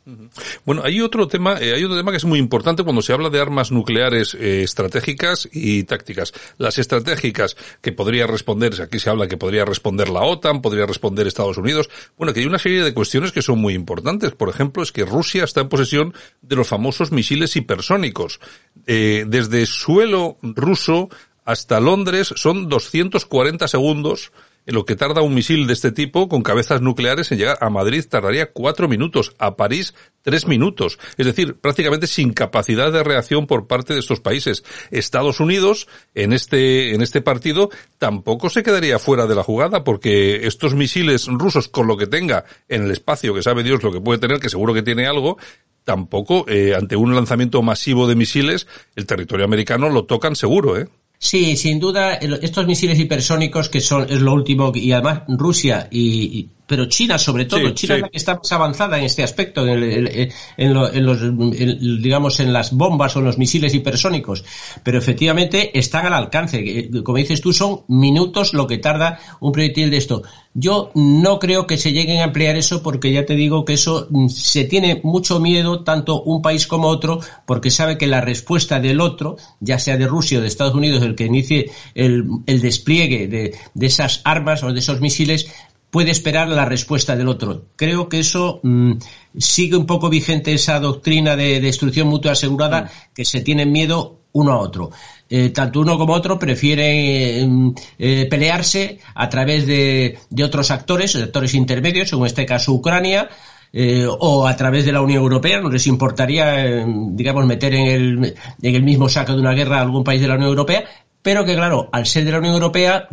Bueno, 0.63 0.83
hay 0.85 1.01
otro 1.01 1.27
tema, 1.27 1.57
eh, 1.59 1.73
hay 1.73 1.83
otro 1.83 1.97
tema 1.97 2.11
que 2.11 2.17
es 2.17 2.25
muy 2.25 2.37
importante 2.37 2.83
cuando 2.83 3.01
se 3.01 3.13
habla 3.13 3.31
de 3.31 3.41
armas 3.41 3.71
nucleares 3.71 4.35
eh, 4.35 4.61
estratégicas 4.61 5.49
y 5.51 5.85
tácticas. 5.85 6.33
Las 6.59 6.77
estratégicas 6.77 7.57
que 7.81 7.91
podría 7.91 8.27
responder, 8.27 8.79
aquí 8.79 8.99
se 8.99 9.09
habla 9.09 9.27
que 9.27 9.37
podría 9.37 9.65
responder 9.65 10.09
la 10.09 10.21
OTAN, 10.21 10.61
podría 10.61 10.85
responder 10.85 11.25
Estados 11.25 11.57
Unidos. 11.57 11.89
Bueno, 12.19 12.31
que 12.31 12.41
hay 12.41 12.45
una 12.45 12.59
serie 12.59 12.83
de 12.83 12.93
cuestiones 12.93 13.31
que 13.31 13.41
son 13.41 13.57
muy 13.57 13.73
importantes. 13.73 14.33
Por 14.33 14.49
ejemplo, 14.49 14.83
es 14.83 14.91
que 14.91 15.03
Rusia 15.03 15.45
está 15.45 15.61
en 15.61 15.69
posesión 15.69 16.13
de 16.43 16.57
los 16.57 16.67
famosos 16.67 17.11
misiles 17.11 17.55
hipersónicos. 17.55 18.39
desde 18.85 19.65
suelo 19.65 20.37
ruso 20.43 21.09
hasta 21.45 21.79
Londres 21.79 22.33
son 22.35 22.67
240 22.67 23.67
segundos 23.67 24.31
en 24.65 24.73
lo 24.73 24.85
que 24.85 24.95
tarda 24.95 25.21
un 25.21 25.33
misil 25.33 25.67
de 25.67 25.73
este 25.73 25.91
tipo 25.91 26.27
con 26.27 26.41
cabezas 26.41 26.81
nucleares 26.81 27.31
en 27.31 27.37
llegar 27.37 27.57
a 27.61 27.69
Madrid 27.69 28.03
tardaría 28.09 28.51
cuatro 28.51 28.87
minutos, 28.87 29.35
a 29.37 29.55
París 29.55 29.93
tres 30.21 30.47
minutos. 30.47 30.97
Es 31.17 31.27
decir, 31.27 31.55
prácticamente 31.55 32.07
sin 32.07 32.33
capacidad 32.33 32.91
de 32.91 33.03
reacción 33.03 33.45
por 33.45 33.67
parte 33.67 33.93
de 33.93 33.99
estos 33.99 34.21
países. 34.21 34.63
Estados 34.89 35.39
Unidos, 35.39 35.87
en 36.15 36.33
este, 36.33 36.95
en 36.95 37.03
este 37.03 37.21
partido, 37.21 37.69
tampoco 37.99 38.49
se 38.49 38.63
quedaría 38.63 38.97
fuera 38.97 39.27
de 39.27 39.35
la 39.35 39.43
jugada 39.43 39.83
porque 39.83 40.47
estos 40.47 40.73
misiles 40.73 41.27
rusos, 41.27 41.67
con 41.67 41.85
lo 41.85 41.95
que 41.95 42.07
tenga 42.07 42.45
en 42.67 42.83
el 42.83 42.91
espacio, 42.91 43.35
que 43.35 43.43
sabe 43.43 43.63
Dios 43.63 43.83
lo 43.83 43.91
que 43.91 44.01
puede 44.01 44.19
tener, 44.19 44.39
que 44.39 44.49
seguro 44.49 44.73
que 44.73 44.81
tiene 44.81 45.05
algo, 45.05 45.37
tampoco, 45.83 46.45
eh, 46.47 46.73
ante 46.75 46.95
un 46.95 47.13
lanzamiento 47.13 47.61
masivo 47.61 48.07
de 48.07 48.15
misiles, 48.15 48.65
el 48.95 49.05
territorio 49.05 49.45
americano 49.45 49.89
lo 49.89 50.05
tocan 50.05 50.35
seguro, 50.35 50.75
¿eh? 50.75 50.87
Sí, 51.17 51.55
sin 51.55 51.79
duda, 51.79 52.15
estos 52.15 52.67
misiles 52.67 52.99
hipersónicos 52.99 53.69
que 53.69 53.81
son 53.81 54.03
es 54.09 54.21
lo 54.21 54.33
último 54.33 54.71
y 54.75 54.91
además 54.91 55.21
Rusia 55.27 55.87
y, 55.91 56.49
pero 56.67 56.85
China 56.85 57.17
sobre 57.17 57.45
todo, 57.45 57.69
China 57.71 57.95
es 57.95 58.01
la 58.01 58.09
que 58.09 58.17
está 58.17 58.35
más 58.35 58.51
avanzada 58.51 58.97
en 58.97 59.05
este 59.05 59.23
aspecto, 59.23 59.67
en, 59.67 60.73
los, 60.73 62.01
digamos, 62.01 62.39
en 62.39 62.53
las 62.53 62.71
bombas 62.71 63.15
o 63.15 63.19
en 63.19 63.25
los 63.25 63.37
misiles 63.37 63.73
hipersónicos, 63.73 64.43
pero 64.83 64.97
efectivamente 64.97 65.77
están 65.77 66.05
al 66.05 66.13
alcance. 66.13 66.89
Como 67.03 67.17
dices 67.17 67.41
tú, 67.41 67.53
son 67.53 67.81
minutos 67.87 68.53
lo 68.53 68.67
que 68.67 68.77
tarda 68.77 69.19
un 69.39 69.51
proyectil 69.51 69.91
de 69.91 69.97
esto. 69.97 70.23
Yo 70.53 70.91
no 70.95 71.37
creo 71.37 71.67
que 71.67 71.77
se 71.77 71.91
lleguen 71.91 72.21
a 72.21 72.25
emplear 72.25 72.55
eso 72.55 72.81
porque 72.81 73.11
ya 73.11 73.25
te 73.25 73.35
digo 73.35 73.65
que 73.65 73.73
eso 73.73 74.07
mm, 74.09 74.29
se 74.29 74.63
tiene 74.63 75.01
mucho 75.03 75.41
miedo 75.41 75.83
tanto 75.83 76.23
un 76.23 76.41
país 76.41 76.65
como 76.65 76.87
otro 76.87 77.19
porque 77.45 77.69
sabe 77.69 77.97
que 77.97 78.07
la 78.07 78.21
respuesta 78.21 78.79
del 78.79 79.01
otro, 79.01 79.35
ya 79.59 79.79
sea 79.79 79.97
de 79.97 80.07
Rusia 80.07 80.39
o 80.39 80.41
de 80.41 80.47
Estados 80.47 80.73
Unidos, 80.73 81.03
el 81.03 81.15
que 81.15 81.25
inicie 81.25 81.71
el, 81.93 82.25
despliegue 82.45 83.27
de, 83.27 83.53
de 83.73 83.85
esas 83.85 84.21
armas 84.23 84.63
o 84.63 84.71
de 84.71 84.79
esos 84.79 85.01
misiles, 85.01 85.47
puede 85.95 86.11
esperar 86.11 86.49
la 86.49 86.65
respuesta 86.65 87.15
del 87.15 87.29
otro. 87.29 87.67
Creo 87.77 88.09
que 88.09 88.19
eso 88.19 88.59
mm, 88.63 88.95
sigue 89.37 89.77
un 89.77 89.85
poco 89.85 90.09
vigente 90.09 90.53
esa 90.53 90.77
doctrina 90.81 91.37
de 91.37 91.61
destrucción 91.61 92.09
mutua 92.09 92.33
asegurada 92.33 92.81
mm. 92.81 93.13
que 93.13 93.23
se 93.23 93.39
tienen 93.39 93.71
miedo 93.71 94.19
uno 94.33 94.51
a 94.51 94.57
otro. 94.57 94.91
Eh, 95.29 95.51
tanto 95.51 95.79
uno 95.79 95.97
como 95.97 96.11
otro 96.11 96.37
prefieren 96.37 97.67
mm, 97.67 97.75
eh, 97.97 98.27
pelearse 98.29 98.99
a 99.13 99.29
través 99.29 99.65
de, 99.67 100.17
otros 100.43 100.69
actores, 100.69 101.15
actores 101.15 101.53
intermedios, 101.53 102.11
en 102.11 102.25
este 102.25 102.45
caso 102.45 102.73
Ucrania, 102.73 103.29
eh, 103.71 104.05
o 104.05 104.45
a 104.45 104.55
través 104.57 104.83
de 104.83 104.91
la 104.91 104.99
Unión 104.99 105.23
Europea, 105.23 105.61
no 105.61 105.69
les 105.69 105.87
importaría, 105.87 106.85
digamos, 107.11 107.45
meter 107.45 107.73
en 107.73 107.87
el, 107.87 108.35
en 108.61 108.75
el 108.75 108.83
mismo 108.83 109.07
saco 109.07 109.31
de 109.31 109.39
una 109.39 109.53
guerra 109.53 109.77
a 109.77 109.83
algún 109.83 110.03
país 110.03 110.19
de 110.19 110.27
la 110.27 110.35
Unión 110.35 110.49
Europea, 110.49 110.83
pero 111.25 111.43
que 111.43 111.55
claro, 111.55 111.89
al 111.91 112.05
ser 112.05 112.23
de 112.23 112.31
la 112.31 112.37
Unión 112.37 112.53
Europea, 112.53 113.07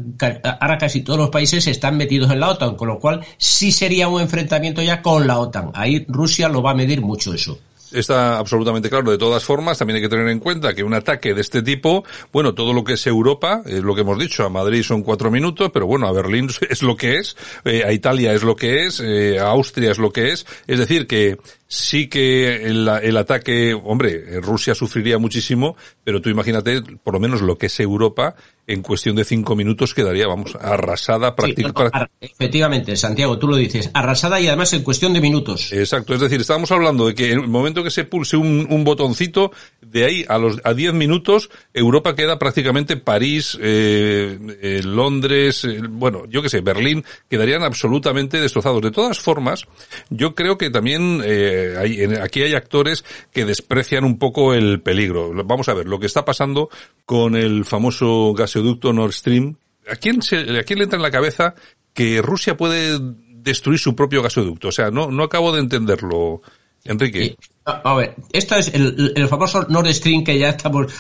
ahora 0.61 0.76
casi 0.76 1.00
todos 1.00 1.19
los 1.19 1.31
países 1.31 1.66
están 1.66 1.97
metidos 1.97 2.31
en 2.31 2.40
la 2.40 2.50
OTAN, 2.50 2.76
con 2.76 2.88
lo 2.88 2.99
cual 2.99 3.25
sí 3.38 3.73
sería 3.73 4.07
un 4.09 4.21
enfrentamiento 4.21 4.83
ya 4.83 5.00
con 5.00 5.26
la 5.26 5.38
OTAN. 5.38 5.71
Ahí 5.73 6.04
Rusia 6.09 6.50
lo 6.50 6.61
va 6.61 6.73
a 6.73 6.75
medir 6.75 7.00
mucho 7.00 7.33
eso 7.33 7.59
está 7.92 8.38
absolutamente 8.38 8.88
claro. 8.88 9.11
De 9.11 9.19
todas 9.19 9.45
formas, 9.45 9.78
también 9.78 9.97
hay 9.97 10.02
que 10.02 10.09
tener 10.09 10.28
en 10.28 10.38
cuenta 10.38 10.75
que 10.75 10.83
un 10.83 10.95
ataque 10.95 11.35
de 11.35 11.40
este 11.40 11.62
tipo, 11.62 12.04
bueno, 12.33 12.54
todo 12.54 12.73
lo 12.73 12.85
que 12.85 12.95
es 12.95 13.07
Europa, 13.07 13.62
es 13.66 13.83
lo 13.83 13.95
que 13.95 14.00
hemos 14.02 14.19
dicho, 14.19 14.45
a 14.45 14.49
Madrid 14.49 14.83
son 14.83 15.02
cuatro 15.02 15.31
minutos, 15.31 15.71
pero 15.73 15.87
bueno, 15.87 16.07
a 16.07 16.12
Berlín 16.12 16.49
es 16.69 16.83
lo 16.83 16.97
que 16.97 17.19
es, 17.19 17.37
eh, 17.64 17.83
a 17.85 17.92
Italia 17.92 18.33
es 18.33 18.42
lo 18.42 18.57
que 18.57 18.87
es, 18.87 19.00
eh, 19.00 19.38
a 19.38 19.49
Austria 19.49 19.90
es 19.90 19.99
lo 19.99 20.11
que 20.11 20.33
es. 20.33 20.47
Es 20.66 20.78
decir, 20.78 21.07
que 21.07 21.38
sí 21.69 22.09
que 22.09 22.66
el, 22.66 22.88
el, 22.88 23.16
ataque, 23.16 23.75
hombre, 23.75 24.40
Rusia 24.40 24.75
sufriría 24.75 25.19
muchísimo, 25.19 25.76
pero 26.04 26.21
tú 26.21 26.30
imagínate, 26.30 26.82
por 27.02 27.14
lo 27.14 27.21
menos 27.21 27.42
lo 27.42 27.56
que 27.56 27.66
es 27.66 27.80
Europa, 27.80 28.35
en 28.66 28.82
cuestión 28.82 29.16
de 29.16 29.25
cinco 29.25 29.56
minutos 29.56 29.94
quedaría, 29.94 30.26
vamos, 30.26 30.56
arrasada 30.61 31.35
prácticamente. 31.35 31.99
efectivamente, 32.21 32.97
Santiago, 32.97 33.38
tú 33.38 33.49
lo 33.49 33.56
dices, 33.56 33.90
arrasada 33.92 34.40
y 34.40 34.47
además 34.47 34.73
en 34.73 34.82
cuestión 34.82 35.12
de 35.12 35.21
minutos. 35.21 35.73
Exacto, 35.73 36.14
es 36.14 36.21
decir, 36.21 36.40
estábamos 36.40 36.71
hablando 36.71 37.06
de 37.06 37.14
que 37.14 37.32
en 37.32 37.40
el 37.40 37.49
momento 37.49 37.82
que 37.82 37.90
se 37.90 38.04
pulse 38.04 38.37
un, 38.37 38.66
un 38.71 38.85
botoncito, 38.85 39.52
de 39.80 40.04
ahí 40.04 40.25
a 40.28 40.38
los 40.38 40.61
a 40.64 40.75
diez 40.75 40.92
minutos, 40.92 41.50
Europa 41.75 42.14
queda 42.14 42.38
prácticamente 42.38 42.97
París, 42.97 43.59
eh, 43.61 44.38
eh 44.61 44.80
Londres, 44.85 45.64
eh, 45.64 45.80
bueno, 45.88 46.25
yo 46.28 46.42
que 46.42 46.49
sé, 46.49 46.61
Berlín, 46.61 47.04
quedarían 47.28 47.62
absolutamente 47.62 48.40
destrozados. 48.40 48.82
De 48.82 48.90
todas 48.90 49.21
formas, 49.21 49.66
yo 50.11 50.35
creo 50.35 50.59
que 50.59 50.71
también 50.71 51.21
eh, 51.25 52.18
aquí 52.23 52.42
hay 52.42 52.54
actores 52.54 53.04
que 53.32 53.44
desprecian 53.44 54.04
un 54.04 54.18
poco 54.18 54.54
el 54.54 54.80
peligro. 54.80 55.32
Vamos 55.44 55.68
a 55.68 55.75
ver, 55.75 55.87
lo 55.93 56.01
que 56.01 56.07
está 56.07 56.25
pasando 56.25 56.71
con 57.05 57.37
el 57.37 57.65
famoso 57.65 58.33
gasoducto 58.33 58.93
Nord 58.93 59.13
Stream. 59.13 59.57
¿A 59.89 59.97
quién, 59.97 60.23
se, 60.23 60.59
¿A 60.59 60.63
quién 60.65 60.79
le 60.79 60.85
entra 60.85 60.97
en 60.97 61.03
la 61.03 61.11
cabeza 61.11 61.55
que 61.93 62.23
Rusia 62.23 62.57
puede 62.57 62.99
destruir 62.99 63.79
su 63.79 63.95
propio 63.95 64.23
gasoducto? 64.23 64.69
O 64.69 64.73
sea, 64.73 64.91
no, 64.91 65.11
no 65.11 65.25
acabo 65.25 65.53
de 65.53 65.61
entenderlo, 65.61 66.41
Enrique. 66.85 67.37
A 67.65 67.95
ver, 67.95 68.17
esto 68.33 68.57
es 68.57 68.73
el, 68.75 69.29
famoso 69.29 69.67
Nord 69.69 69.93
Stream 69.93 70.25
que 70.25 70.39
ya 70.39 70.49
estamos, 70.49 70.93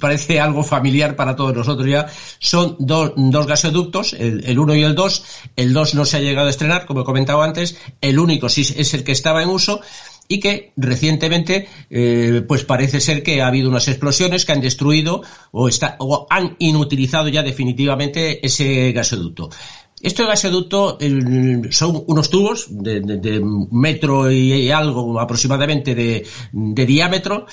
parece 0.00 0.40
algo 0.40 0.64
familiar 0.64 1.14
para 1.14 1.36
todos 1.36 1.54
nosotros 1.54 1.86
ya. 1.86 2.06
Son 2.38 2.76
dos 2.78 3.46
gasoductos, 3.46 4.14
el, 4.14 4.44
el 4.46 4.58
1 4.58 4.74
y 4.76 4.82
el 4.82 4.94
2. 4.94 5.24
El 5.56 5.74
2 5.74 5.94
no 5.94 6.04
se 6.06 6.16
ha 6.16 6.20
llegado 6.20 6.46
a 6.46 6.50
estrenar, 6.50 6.86
como 6.86 7.02
he 7.02 7.04
comentado 7.04 7.42
antes. 7.42 7.78
El 8.00 8.18
único 8.18 8.48
sí 8.48 8.62
es 8.62 8.94
el 8.94 9.04
que 9.04 9.12
estaba 9.12 9.42
en 9.42 9.50
uso 9.50 9.80
y 10.28 10.40
que 10.40 10.72
recientemente 10.76 11.66
eh, 11.90 12.44
pues 12.46 12.64
parece 12.64 13.00
ser 13.00 13.22
que 13.22 13.40
ha 13.40 13.46
habido 13.48 13.70
unas 13.70 13.88
explosiones 13.88 14.44
que 14.44 14.52
han 14.52 14.60
destruido 14.60 15.22
o, 15.50 15.68
está, 15.68 15.96
o 15.98 16.26
han 16.28 16.54
inutilizado 16.58 17.28
ya 17.28 17.42
definitivamente 17.42 18.44
ese 18.46 18.92
gasoducto. 18.92 19.48
Este 20.00 20.24
gasoducto 20.24 20.98
son 21.70 22.04
unos 22.06 22.30
tubos 22.30 22.66
de, 22.70 23.42
metro 23.72 24.30
y 24.30 24.70
algo 24.70 25.18
aproximadamente 25.18 25.94
de, 25.94 26.24
diámetro 26.52 27.46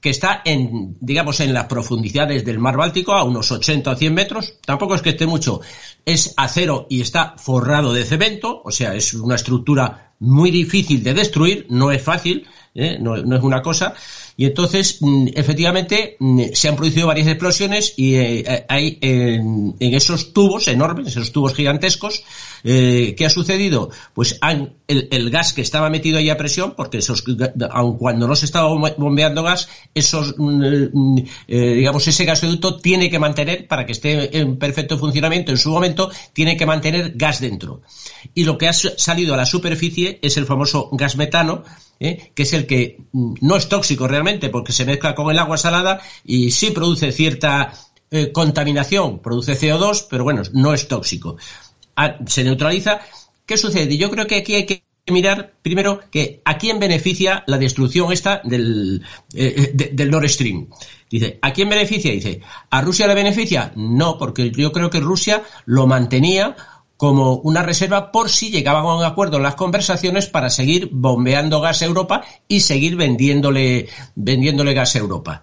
que 0.00 0.10
está 0.10 0.42
en, 0.44 0.96
digamos, 1.00 1.40
en 1.40 1.52
las 1.52 1.64
profundidades 1.64 2.44
del 2.44 2.60
mar 2.60 2.76
Báltico, 2.76 3.14
a 3.14 3.24
unos 3.24 3.50
80 3.50 3.90
o 3.90 3.96
100 3.96 4.14
metros. 4.14 4.54
Tampoco 4.64 4.94
es 4.94 5.02
que 5.02 5.10
esté 5.10 5.26
mucho. 5.26 5.60
Es 6.04 6.34
acero 6.36 6.86
y 6.88 7.00
está 7.00 7.34
forrado 7.36 7.92
de 7.92 8.04
cemento, 8.04 8.62
o 8.64 8.70
sea, 8.70 8.94
es 8.94 9.14
una 9.14 9.34
estructura 9.34 10.07
muy 10.20 10.50
difícil 10.50 11.02
de 11.02 11.14
destruir, 11.14 11.66
no 11.70 11.90
es 11.92 12.02
fácil, 12.02 12.46
¿eh? 12.74 12.98
no, 13.00 13.16
es 13.16 13.42
una 13.42 13.62
cosa. 13.62 13.94
Y 14.36 14.44
entonces, 14.46 14.98
mm, 15.00 15.28
efectivamente, 15.34 16.16
mm, 16.18 16.42
se 16.52 16.68
han 16.68 16.76
producido 16.76 17.08
varias 17.08 17.26
explosiones 17.26 17.94
y 17.96 18.14
eh, 18.14 18.64
hay 18.68 18.98
en, 19.00 19.74
esos 19.80 20.32
tubos 20.32 20.68
enormes, 20.68 21.08
esos 21.08 21.32
tubos 21.32 21.54
gigantescos, 21.54 22.22
eh, 22.62 23.14
¿qué 23.16 23.26
ha 23.26 23.30
sucedido? 23.30 23.90
Pues 24.14 24.38
han, 24.40 24.74
el, 24.86 25.30
gas 25.30 25.52
que 25.52 25.62
estaba 25.62 25.90
metido 25.90 26.18
ahí 26.18 26.30
a 26.30 26.36
presión, 26.36 26.74
porque 26.76 26.98
esos, 26.98 27.24
aun 27.70 27.98
cuando 27.98 28.28
no 28.28 28.36
se 28.36 28.46
estaba 28.46 28.68
bombeando 28.68 29.42
gas, 29.42 29.68
esos, 29.94 30.34
mm, 30.36 31.16
digamos, 31.48 32.06
ese 32.06 32.24
gasoducto 32.24 32.78
tiene 32.78 33.10
que 33.10 33.18
mantener, 33.18 33.66
para 33.66 33.86
que 33.86 33.92
esté 33.92 34.38
en 34.38 34.56
perfecto 34.56 34.98
funcionamiento 34.98 35.50
en 35.50 35.58
su 35.58 35.70
momento, 35.70 36.10
tiene 36.32 36.56
que 36.56 36.66
mantener 36.66 37.12
gas 37.16 37.40
dentro. 37.40 37.82
Y 38.34 38.44
lo 38.44 38.56
que 38.56 38.68
ha 38.68 38.72
salido 38.72 39.34
a 39.34 39.36
la 39.36 39.46
superficie 39.46 40.07
es 40.22 40.36
el 40.36 40.46
famoso 40.46 40.88
gas 40.92 41.16
metano, 41.16 41.64
¿eh? 42.00 42.32
que 42.34 42.42
es 42.42 42.52
el 42.52 42.66
que 42.66 43.02
mm, 43.12 43.34
no 43.40 43.56
es 43.56 43.68
tóxico 43.68 44.08
realmente 44.08 44.48
porque 44.48 44.72
se 44.72 44.84
mezcla 44.84 45.14
con 45.14 45.30
el 45.30 45.38
agua 45.38 45.58
salada 45.58 46.00
y 46.24 46.50
sí 46.50 46.70
produce 46.70 47.12
cierta 47.12 47.72
eh, 48.10 48.32
contaminación, 48.32 49.20
produce 49.20 49.58
CO2, 49.58 50.06
pero 50.08 50.24
bueno, 50.24 50.42
no 50.52 50.72
es 50.72 50.88
tóxico. 50.88 51.36
Ah, 51.96 52.16
se 52.26 52.44
neutraliza. 52.44 53.00
¿Qué 53.44 53.56
sucede? 53.56 53.96
Yo 53.96 54.10
creo 54.10 54.26
que 54.26 54.36
aquí 54.36 54.54
hay 54.54 54.66
que 54.66 54.82
mirar 55.10 55.54
primero 55.62 56.00
que 56.10 56.42
a 56.44 56.58
quién 56.58 56.78
beneficia 56.78 57.44
la 57.46 57.58
destrucción 57.58 58.12
esta 58.12 58.40
del, 58.44 59.02
eh, 59.34 59.72
del 59.74 60.10
Nord 60.10 60.28
Stream. 60.28 60.68
Dice, 61.10 61.38
¿a 61.40 61.52
quién 61.52 61.68
beneficia? 61.68 62.12
Dice, 62.12 62.40
¿a 62.70 62.80
Rusia 62.82 63.06
le 63.06 63.14
beneficia? 63.14 63.72
No, 63.76 64.18
porque 64.18 64.50
yo 64.50 64.72
creo 64.72 64.90
que 64.90 65.00
Rusia 65.00 65.42
lo 65.64 65.86
mantenía 65.86 66.56
como 66.98 67.36
una 67.36 67.62
reserva 67.62 68.10
por 68.10 68.28
si 68.28 68.50
llegaban 68.50 68.84
a 68.84 68.96
un 68.96 69.04
acuerdo 69.04 69.38
en 69.38 69.44
las 69.44 69.54
conversaciones 69.54 70.26
para 70.26 70.50
seguir 70.50 70.90
bombeando 70.92 71.60
gas 71.60 71.80
a 71.80 71.86
Europa 71.86 72.24
y 72.48 72.60
seguir 72.60 72.96
vendiéndole, 72.96 73.88
vendiéndole 74.16 74.74
gas 74.74 74.96
a 74.96 74.98
Europa. 74.98 75.42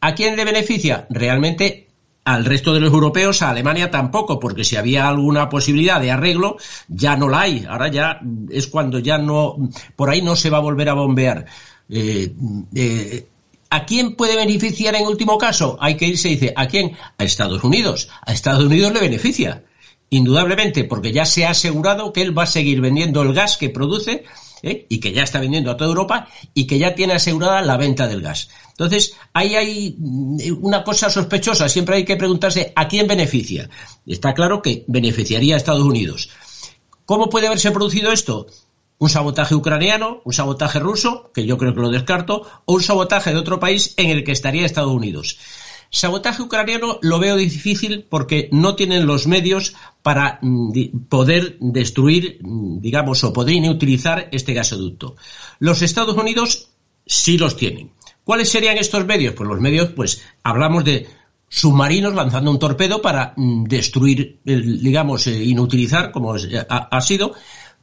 ¿A 0.00 0.14
quién 0.14 0.36
le 0.36 0.44
beneficia? 0.44 1.06
Realmente 1.08 1.86
al 2.24 2.44
resto 2.44 2.74
de 2.74 2.80
los 2.80 2.92
europeos, 2.92 3.42
a 3.42 3.50
Alemania 3.50 3.92
tampoco, 3.92 4.40
porque 4.40 4.64
si 4.64 4.74
había 4.74 5.08
alguna 5.08 5.48
posibilidad 5.48 6.00
de 6.00 6.10
arreglo, 6.10 6.56
ya 6.88 7.16
no 7.16 7.28
la 7.28 7.42
hay. 7.42 7.64
Ahora 7.66 7.88
ya 7.88 8.20
es 8.50 8.66
cuando 8.66 8.98
ya 8.98 9.18
no, 9.18 9.56
por 9.94 10.10
ahí 10.10 10.20
no 10.20 10.34
se 10.34 10.50
va 10.50 10.58
a 10.58 10.62
volver 10.62 10.88
a 10.88 10.94
bombear. 10.94 11.46
Eh, 11.88 12.34
eh, 12.74 13.26
¿A 13.70 13.86
quién 13.86 14.16
puede 14.16 14.34
beneficiar 14.34 14.96
en 14.96 15.06
último 15.06 15.38
caso? 15.38 15.78
Hay 15.80 15.96
que 15.96 16.06
irse 16.06 16.28
dice, 16.28 16.52
¿a 16.56 16.66
quién? 16.66 16.96
A 17.16 17.24
Estados 17.24 17.62
Unidos. 17.62 18.10
A 18.26 18.32
Estados 18.32 18.64
Unidos 18.64 18.92
le 18.92 19.00
beneficia, 19.00 19.62
indudablemente, 20.10 20.84
porque 20.84 21.12
ya 21.12 21.24
se 21.24 21.46
ha 21.46 21.50
asegurado 21.50 22.12
que 22.12 22.22
él 22.22 22.36
va 22.36 22.44
a 22.44 22.46
seguir 22.46 22.80
vendiendo 22.80 23.22
el 23.22 23.34
gas 23.34 23.56
que 23.56 23.70
produce 23.70 24.24
¿eh? 24.62 24.86
y 24.88 25.00
que 25.00 25.12
ya 25.12 25.22
está 25.22 25.40
vendiendo 25.40 25.70
a 25.70 25.76
toda 25.76 25.90
Europa 25.90 26.28
y 26.54 26.66
que 26.66 26.78
ya 26.78 26.94
tiene 26.94 27.14
asegurada 27.14 27.62
la 27.62 27.76
venta 27.76 28.08
del 28.08 28.22
gas. 28.22 28.48
Entonces, 28.70 29.14
ahí 29.32 29.54
hay 29.54 29.96
mm, 29.98 30.64
una 30.64 30.84
cosa 30.84 31.10
sospechosa. 31.10 31.68
Siempre 31.68 31.96
hay 31.96 32.04
que 32.04 32.16
preguntarse 32.16 32.72
a 32.74 32.88
quién 32.88 33.06
beneficia. 33.06 33.68
Está 34.06 34.34
claro 34.34 34.62
que 34.62 34.84
beneficiaría 34.86 35.54
a 35.54 35.58
Estados 35.58 35.84
Unidos. 35.84 36.30
¿Cómo 37.04 37.28
puede 37.28 37.46
haberse 37.46 37.70
producido 37.70 38.12
esto? 38.12 38.46
un 38.98 39.08
sabotaje 39.08 39.54
ucraniano, 39.54 40.20
un 40.24 40.32
sabotaje 40.32 40.80
ruso, 40.80 41.30
que 41.32 41.46
yo 41.46 41.56
creo 41.56 41.74
que 41.74 41.80
lo 41.80 41.90
descarto, 41.90 42.46
o 42.64 42.74
un 42.74 42.82
sabotaje 42.82 43.30
de 43.30 43.38
otro 43.38 43.60
país 43.60 43.94
en 43.96 44.10
el 44.10 44.24
que 44.24 44.32
estaría 44.32 44.66
Estados 44.66 44.92
Unidos. 44.92 45.38
Sabotaje 45.90 46.42
ucraniano 46.42 46.98
lo 47.02 47.18
veo 47.18 47.36
difícil 47.36 48.04
porque 48.08 48.48
no 48.52 48.74
tienen 48.74 49.06
los 49.06 49.26
medios 49.26 49.74
para 50.02 50.38
mm, 50.42 51.06
poder 51.08 51.56
destruir, 51.60 52.38
mm, 52.42 52.80
digamos, 52.80 53.24
o 53.24 53.32
poder 53.32 53.68
utilizar 53.70 54.28
este 54.32 54.52
gasoducto. 54.52 55.16
Los 55.58 55.82
Estados 55.82 56.16
Unidos 56.16 56.68
sí 57.06 57.38
los 57.38 57.56
tienen. 57.56 57.90
¿Cuáles 58.24 58.50
serían 58.50 58.76
estos 58.76 59.06
medios? 59.06 59.34
Pues 59.34 59.48
los 59.48 59.60
medios, 59.60 59.88
pues 59.88 60.22
hablamos 60.42 60.84
de 60.84 61.08
submarinos 61.48 62.14
lanzando 62.14 62.50
un 62.50 62.58
torpedo 62.58 63.00
para 63.00 63.32
mm, 63.36 63.64
destruir, 63.64 64.40
digamos, 64.44 65.26
eh, 65.26 65.42
inutilizar, 65.42 66.12
como 66.12 66.34
ha 66.34 67.00
sido, 67.00 67.34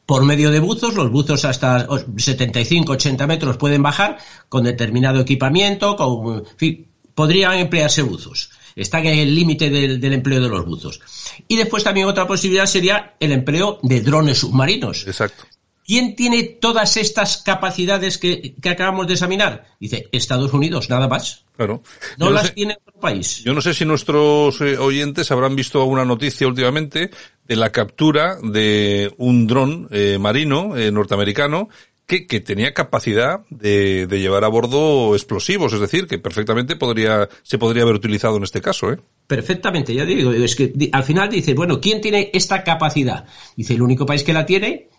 por 0.05 0.23
medio 0.23 0.51
de 0.51 0.59
buzos, 0.59 0.93
los 0.93 1.11
buzos 1.11 1.45
hasta 1.45 1.87
75-80 1.87 3.25
metros 3.25 3.57
pueden 3.57 3.81
bajar 3.81 4.19
con 4.49 4.63
determinado 4.63 5.19
equipamiento, 5.19 5.95
con, 5.95 6.37
en 6.37 6.57
fin, 6.57 6.87
podrían 7.15 7.57
emplearse 7.57 8.03
buzos. 8.03 8.51
Están 8.75 9.05
en 9.05 9.19
el 9.19 9.33
límite 9.33 9.69
del, 9.69 10.03
empleo 10.13 10.41
de 10.41 10.49
los 10.49 10.65
buzos. 10.65 10.99
Y 11.47 11.55
después 11.55 11.83
también 11.83 12.07
otra 12.07 12.27
posibilidad 12.27 12.65
sería 12.65 13.15
el 13.19 13.31
empleo 13.31 13.79
de 13.81 14.01
drones 14.01 14.39
submarinos. 14.39 15.07
Exacto. 15.07 15.45
¿Quién 15.85 16.15
tiene 16.15 16.43
todas 16.43 16.97
estas 16.97 17.37
capacidades 17.37 18.17
que, 18.17 18.55
acabamos 18.67 19.07
de 19.07 19.13
examinar? 19.13 19.67
Dice 19.79 20.09
Estados 20.11 20.51
Unidos, 20.51 20.89
nada 20.89 21.07
más. 21.07 21.45
Claro. 21.55 21.83
No 22.17 22.31
las 22.31 22.53
tiene 22.53 22.75
otro 22.85 22.99
país. 22.99 23.43
Yo 23.43 23.53
no 23.53 23.61
sé 23.61 23.73
si 23.73 23.85
nuestros 23.85 24.59
eh, 24.61 24.77
oyentes 24.77 25.29
habrán 25.31 25.55
visto 25.55 25.79
alguna 25.79 26.03
noticia 26.03 26.47
últimamente 26.47 27.11
de 27.47 27.55
la 27.55 27.71
captura 27.71 28.37
de 28.41 29.13
un 29.17 29.45
dron 29.45 29.87
eh, 29.91 30.17
marino 30.19 30.75
eh, 30.75 30.91
norteamericano 30.91 31.69
que, 32.05 32.39
tenía 32.39 32.73
capacidad 32.73 33.41
de, 33.49 34.05
de, 34.07 34.19
llevar 34.19 34.43
a 34.43 34.47
bordo 34.47 35.15
explosivos, 35.15 35.73
es 35.73 35.79
decir, 35.79 36.07
que 36.07 36.19
perfectamente 36.19 36.75
podría, 36.75 37.27
se 37.41 37.57
podría 37.57 37.83
haber 37.83 37.95
utilizado 37.95 38.37
en 38.37 38.43
este 38.43 38.61
caso, 38.61 38.91
¿eh? 38.91 38.99
Perfectamente, 39.25 39.93
ya 39.93 40.05
digo, 40.05 40.31
es 40.31 40.55
que 40.55 40.71
al 40.91 41.03
final 41.03 41.29
dice, 41.29 41.55
bueno, 41.55 41.81
¿quién 41.81 42.01
tiene 42.01 42.29
esta 42.33 42.63
capacidad? 42.63 43.25
Dice, 43.55 43.73
el 43.73 43.81
único 43.81 44.05
país 44.05 44.23
que 44.23 44.33
la 44.33 44.45
tiene 44.45 44.89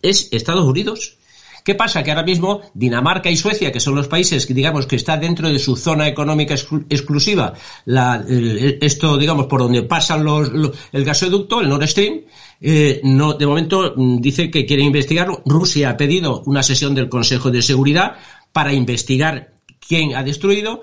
es 0.00 0.28
Estados 0.32 0.64
Unidos. 0.64 1.18
¿Qué 1.64 1.74
pasa? 1.74 2.02
Que 2.02 2.10
ahora 2.10 2.24
mismo 2.24 2.60
Dinamarca 2.74 3.30
y 3.30 3.36
Suecia, 3.36 3.72
que 3.72 3.80
son 3.80 3.94
los 3.94 4.06
países 4.06 4.44
que 4.44 4.52
digamos 4.52 4.86
que 4.86 4.96
está 4.96 5.16
dentro 5.16 5.48
de 5.48 5.58
su 5.58 5.76
zona 5.76 6.06
económica 6.06 6.52
exclusiva, 6.54 7.54
esto 7.86 9.16
digamos 9.16 9.46
por 9.46 9.60
donde 9.62 9.82
pasan 9.82 10.24
los, 10.24 10.50
el 10.92 11.04
gasoducto, 11.06 11.62
el 11.62 11.70
Nord 11.70 11.86
Stream, 11.86 12.20
eh, 12.60 13.00
no, 13.04 13.32
de 13.32 13.46
momento 13.46 13.94
mm, 13.96 14.20
dice 14.20 14.50
que 14.50 14.66
quiere 14.66 14.82
investigarlo. 14.82 15.42
Rusia 15.46 15.90
ha 15.90 15.96
pedido 15.96 16.42
una 16.44 16.62
sesión 16.62 16.94
del 16.94 17.08
Consejo 17.08 17.50
de 17.50 17.62
Seguridad 17.62 18.16
para 18.52 18.74
investigar 18.74 19.54
quién 19.86 20.14
ha 20.14 20.22
destruido. 20.22 20.82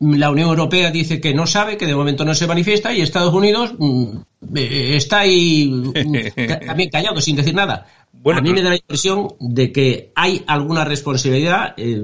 La 0.00 0.30
Unión 0.30 0.48
Europea 0.48 0.90
dice 0.90 1.20
que 1.20 1.34
no 1.34 1.46
sabe, 1.46 1.76
que 1.76 1.86
de 1.86 1.94
momento 1.94 2.24
no 2.24 2.34
se 2.34 2.46
manifiesta, 2.46 2.92
y 2.92 3.00
Estados 3.00 3.34
Unidos 3.34 3.74
mm, 3.78 4.16
eh, 4.54 4.96
está 4.96 5.20
ahí 5.20 5.66
mm, 5.68 6.66
también 6.66 6.90
callado, 6.90 7.20
sin 7.20 7.36
decir 7.36 7.54
nada. 7.54 7.86
Bueno, 8.12 8.40
a 8.40 8.42
mí 8.42 8.52
me 8.52 8.62
da 8.62 8.70
la 8.70 8.76
impresión 8.76 9.28
de 9.40 9.72
que 9.72 10.12
hay 10.14 10.44
alguna 10.46 10.84
responsabilidad. 10.84 11.74
Eh, 11.76 12.02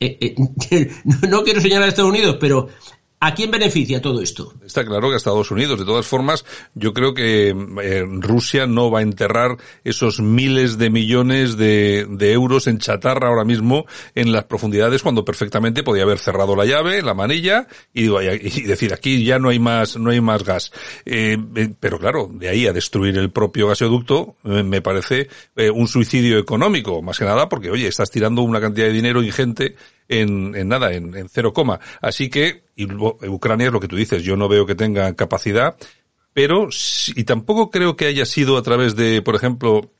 eh, 0.00 0.18
eh 0.70 0.90
no, 1.28 1.42
quiero 1.42 1.60
señalar 1.60 1.86
a 1.86 1.88
Estados 1.88 2.10
Unidos, 2.10 2.36
pero 2.40 2.68
¿A 3.20 3.34
quién 3.34 3.50
beneficia 3.50 4.00
todo 4.00 4.22
esto? 4.22 4.54
Está 4.64 4.84
claro 4.84 5.08
que 5.08 5.14
a 5.14 5.16
Estados 5.16 5.50
Unidos. 5.50 5.80
De 5.80 5.84
todas 5.84 6.06
formas, 6.06 6.44
yo 6.74 6.92
creo 6.92 7.14
que 7.14 7.48
eh, 7.48 8.04
Rusia 8.06 8.68
no 8.68 8.92
va 8.92 9.00
a 9.00 9.02
enterrar 9.02 9.56
esos 9.82 10.20
miles 10.20 10.78
de 10.78 10.88
millones 10.88 11.56
de, 11.56 12.06
euros 12.32 12.68
en 12.68 12.78
chatarra 12.78 13.28
ahora 13.28 13.44
mismo 13.44 13.86
en 14.14 14.30
las 14.30 14.44
profundidades 14.44 15.02
cuando 15.02 15.24
perfectamente 15.24 15.82
podía 15.82 16.04
haber 16.04 16.18
cerrado 16.18 16.54
la 16.54 16.64
llave, 16.64 17.02
la 17.02 17.14
manilla 17.14 17.66
y, 17.92 18.06
decir 18.62 18.92
aquí 18.92 19.24
ya 19.24 19.40
no 19.40 19.48
hay 19.48 19.58
más, 19.58 19.96
no 19.96 20.10
hay 20.10 20.20
más 20.20 20.44
gas. 20.44 20.70
Eh, 21.04 21.36
eh, 21.56 21.70
pero 21.80 21.98
claro, 21.98 22.30
de 22.32 22.48
ahí 22.48 22.68
a 22.68 22.72
destruir 22.72 23.18
el 23.18 23.32
propio 23.32 23.66
gasoducto 23.66 24.36
me 24.44 24.80
parece 24.80 25.28
un 25.74 25.88
suicidio 25.88 26.38
económico, 26.38 27.02
más 27.02 27.18
que 27.18 27.24
nada 27.24 27.48
porque 27.48 27.70
oye, 27.70 27.88
estás 27.88 28.10
tirando 28.10 28.42
una 28.42 28.60
cantidad 28.60 28.86
de 28.86 28.92
dinero 28.92 29.22
ingente 29.22 29.74
en, 30.08 30.54
en 30.54 30.68
nada, 30.68 30.92
en, 30.92 31.16
en 31.16 31.28
cero 31.28 31.52
coma. 31.52 31.80
Así 32.00 32.28
que, 32.28 32.64
y 32.76 32.86
Ucrania 32.86 33.66
es 33.66 33.72
lo 33.72 33.80
que 33.80 33.88
tú 33.88 33.96
dices, 33.96 34.22
yo 34.22 34.36
no 34.36 34.48
veo 34.48 34.66
que 34.66 34.74
tenga 34.74 35.14
capacidad, 35.14 35.76
pero, 36.32 36.68
y 37.14 37.24
tampoco 37.24 37.70
creo 37.70 37.96
que 37.96 38.06
haya 38.06 38.24
sido 38.24 38.56
a 38.56 38.62
través 38.62 38.94
de, 38.96 39.22
por 39.22 39.34
ejemplo, 39.34 39.90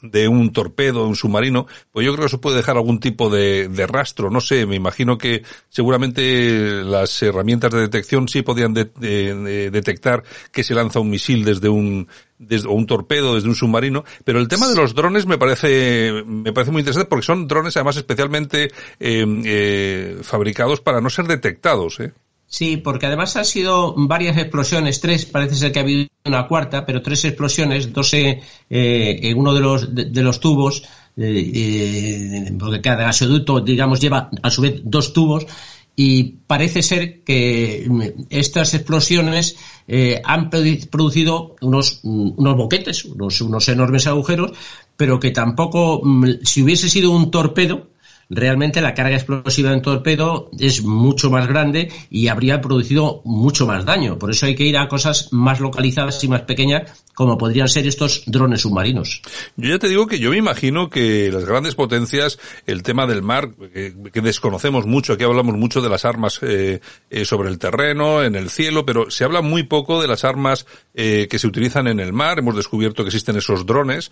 de 0.00 0.28
un 0.28 0.52
torpedo, 0.52 1.06
un 1.06 1.16
submarino, 1.16 1.66
pues 1.90 2.06
yo 2.06 2.12
creo 2.12 2.22
que 2.22 2.28
eso 2.28 2.40
puede 2.40 2.56
dejar 2.56 2.76
algún 2.76 3.00
tipo 3.00 3.30
de, 3.30 3.68
de, 3.68 3.86
rastro, 3.86 4.30
no 4.30 4.40
sé, 4.40 4.66
me 4.66 4.76
imagino 4.76 5.18
que 5.18 5.42
seguramente 5.68 6.82
las 6.84 7.22
herramientas 7.22 7.72
de 7.72 7.80
detección 7.80 8.28
sí 8.28 8.42
podían 8.42 8.74
detectar 8.74 10.22
que 10.50 10.64
se 10.64 10.74
lanza 10.74 11.00
un 11.00 11.10
misil 11.10 11.44
desde 11.44 11.68
un, 11.68 12.08
desde, 12.42 12.68
o 12.68 12.72
un 12.72 12.86
torpedo 12.86 13.34
desde 13.34 13.48
un 13.48 13.54
submarino, 13.54 14.04
pero 14.24 14.38
el 14.38 14.48
tema 14.48 14.68
de 14.68 14.76
los 14.76 14.94
drones 14.94 15.26
me 15.26 15.38
parece, 15.38 16.24
me 16.26 16.52
parece 16.52 16.72
muy 16.72 16.80
interesante 16.80 17.08
porque 17.08 17.26
son 17.26 17.48
drones 17.48 17.76
además 17.76 17.96
especialmente 17.96 18.64
eh, 19.00 19.26
eh, 19.44 20.18
fabricados 20.22 20.80
para 20.80 21.00
no 21.00 21.10
ser 21.10 21.26
detectados, 21.26 22.00
¿eh? 22.00 22.12
Sí, 22.52 22.76
porque 22.76 23.06
además 23.06 23.34
han 23.36 23.46
sido 23.46 23.94
varias 23.96 24.36
explosiones, 24.36 25.00
tres, 25.00 25.24
parece 25.24 25.54
ser 25.54 25.72
que 25.72 25.78
ha 25.78 25.82
habido 25.82 26.06
una 26.26 26.46
cuarta, 26.46 26.84
pero 26.84 27.00
tres 27.00 27.24
explosiones, 27.24 27.94
dos 27.94 28.12
eh, 28.12 28.42
en 28.68 29.38
uno 29.38 29.54
de 29.54 29.60
los, 29.60 29.94
de, 29.94 30.22
los 30.22 30.38
tubos, 30.38 30.82
eh, 31.16 31.50
eh, 31.54 32.52
porque 32.58 32.82
cada 32.82 33.04
gasoducto, 33.04 33.62
digamos, 33.62 34.00
lleva 34.00 34.28
a 34.42 34.50
su 34.50 34.60
vez 34.60 34.82
dos 34.84 35.14
tubos, 35.14 35.46
y 35.94 36.38
parece 36.46 36.82
ser 36.82 37.22
que 37.22 37.86
estas 38.30 38.74
explosiones 38.74 39.56
eh, 39.86 40.22
han 40.24 40.48
producido 40.48 41.56
unos, 41.60 42.00
mm, 42.02 42.32
unos 42.36 42.56
boquetes, 42.56 43.04
unos, 43.04 43.40
unos 43.40 43.68
enormes 43.68 44.06
agujeros, 44.06 44.52
pero 44.96 45.20
que 45.20 45.30
tampoco, 45.30 46.00
mm, 46.02 46.44
si 46.44 46.62
hubiese 46.62 46.88
sido 46.88 47.10
un 47.10 47.30
torpedo, 47.30 47.88
realmente 48.30 48.80
la 48.80 48.94
carga 48.94 49.16
explosiva 49.16 49.70
de 49.70 49.76
un 49.76 49.82
torpedo 49.82 50.50
es 50.58 50.82
mucho 50.82 51.30
más 51.30 51.46
grande 51.46 51.90
y 52.10 52.28
habría 52.28 52.60
producido 52.60 53.22
mucho 53.24 53.66
más 53.66 53.84
daño. 53.84 54.18
Por 54.18 54.30
eso 54.30 54.46
hay 54.46 54.54
que 54.54 54.64
ir 54.64 54.76
a 54.76 54.88
cosas 54.88 55.32
más 55.32 55.60
localizadas 55.60 56.22
y 56.24 56.28
más 56.28 56.42
pequeñas, 56.42 57.04
como 57.14 57.36
podrían 57.36 57.68
ser 57.68 57.86
estos 57.86 58.24
drones 58.26 58.62
submarinos. 58.62 59.22
Yo 59.56 59.70
ya 59.70 59.78
te 59.78 59.88
digo 59.88 60.06
que 60.06 60.18
yo 60.18 60.30
me 60.30 60.38
imagino 60.38 60.88
que 60.88 61.30
las 61.32 61.44
grandes 61.44 61.74
potencias, 61.74 62.38
el 62.66 62.82
tema 62.82 63.06
del 63.06 63.22
mar, 63.22 63.50
que, 63.72 64.20
desconocemos 64.22 64.86
mucho, 64.86 65.12
aquí 65.12 65.24
hablamos 65.24 65.56
mucho 65.56 65.82
de 65.82 65.88
las 65.88 66.04
armas 66.04 66.40
eh, 66.42 66.80
eh, 67.10 67.24
sobre 67.24 67.50
el 67.50 67.58
terreno, 67.58 68.22
en 68.22 68.34
el 68.34 68.50
cielo, 68.50 68.86
pero 68.86 69.10
se 69.10 69.24
habla 69.24 69.42
muy 69.42 69.64
poco 69.64 70.00
de 70.00 70.08
las 70.08 70.24
armas 70.24 70.66
eh, 70.94 71.26
que 71.30 71.38
se 71.38 71.46
utilizan 71.46 71.86
en 71.86 72.00
el 72.00 72.12
mar. 72.12 72.38
Hemos 72.38 72.56
descubierto 72.56 73.02
que 73.02 73.08
existen 73.08 73.36
esos 73.36 73.66
drones, 73.66 74.10